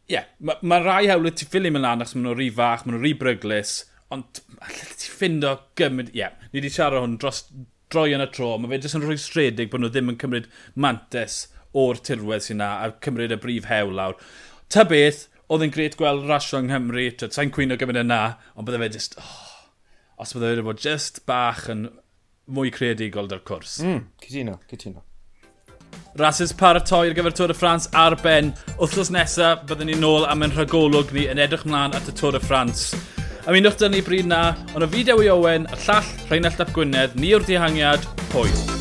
yeah, 0.10 0.26
mae 0.42 0.58
ma 0.66 0.80
rai 0.82 1.06
hewlydd 1.10 1.38
ti 1.38 1.46
ffili 1.46 1.70
mewn 1.74 1.86
lan 1.86 2.04
achos 2.04 2.16
maen 2.16 2.26
nhw'n 2.26 2.38
rhy 2.40 2.50
fach, 2.58 2.84
maen 2.86 2.96
nhw'n 2.96 3.06
rhy 3.06 3.14
bryglis, 3.18 3.74
ond 4.16 4.42
allai 4.58 4.96
ti 4.98 5.12
ffindo 5.12 5.54
gymryd... 5.80 6.12
Ie, 6.14 6.24
yeah, 6.24 6.48
ni 6.50 6.62
wedi 6.62 6.72
siarad 6.74 7.04
hwn 7.04 7.18
dros 7.22 7.44
droi 7.94 8.14
yn 8.16 8.24
y 8.24 8.30
tro. 8.34 8.56
Mae 8.58 8.72
fe 8.74 8.82
jyst 8.84 9.00
yn 9.00 9.06
rhoi 9.06 9.16
rhwystredig 9.16 9.72
bod 9.72 9.84
nhw 9.84 9.92
ddim 9.94 10.14
yn 10.14 10.20
cymryd 10.22 10.48
mantes 10.76 11.42
o'r 11.78 12.02
tirwedd 12.06 12.46
sy'n 12.46 12.62
na 12.62 12.70
a 12.86 12.94
cymryd 13.06 13.36
y 13.36 13.40
brif 13.42 13.70
hew 13.70 13.92
lawr. 13.94 14.18
Ta 14.74 14.86
beth, 14.90 15.28
oedd 15.50 15.66
yn 15.66 15.74
gret 15.74 15.98
gweld 16.00 16.28
rasio 16.30 16.62
yng 16.62 16.70
Nghymru, 16.70 17.06
sa'n 17.26 17.54
cwyno 17.54 17.78
gymryd 17.80 18.04
yna, 18.04 18.24
ond 18.56 18.70
bydde 18.70 18.82
fe 18.84 18.92
jyst... 18.98 19.20
Oh, 19.22 19.46
os 20.22 20.34
bydde 20.34 20.48
fe 20.48 20.56
wedi 20.56 20.66
bod 20.70 20.82
jyst 20.86 21.22
bach 21.30 21.68
yn 21.74 21.88
mwy 22.50 22.74
creadigol 22.74 23.30
dy'r 23.30 23.46
cwrs. 23.46 23.78
Mm, 23.86 24.04
cytuno, 24.26 24.58
cytuno. 24.70 25.06
Rhasys 26.20 26.52
paratoi 26.58 27.08
ar 27.08 27.16
gyfer 27.18 27.34
Tôr 27.38 27.54
y 27.54 27.56
Ffrans 27.56 27.86
ar 27.98 28.16
ben. 28.22 28.52
Wthnos 28.82 29.12
nesaf, 29.14 29.62
byddwn 29.70 29.92
ni 29.92 29.98
nôl 30.02 30.26
am 30.30 30.46
yn 30.46 30.54
rhagolwg 30.58 31.14
ni 31.16 31.28
yn 31.30 31.42
edrych 31.42 31.66
mlaen 31.70 31.94
at 31.98 32.10
y 32.10 32.16
Tôr 32.18 32.38
y 32.38 32.42
Ffrans. 32.44 32.90
Ymunwch 33.48 33.78
dyn 33.80 33.94
ni 33.96 34.02
bryd 34.04 34.28
na, 34.28 34.42
ond 34.76 34.84
y 34.84 34.90
fideo 34.92 35.22
i 35.24 35.32
Owen, 35.32 35.70
y 35.72 35.80
llall 35.86 36.12
Rheinald 36.28 36.60
Ap 36.66 36.76
Gwynedd, 36.76 37.16
ni 37.16 37.32
o'r 37.38 37.48
dihangiad, 37.48 38.06
hwyl. 38.36 38.79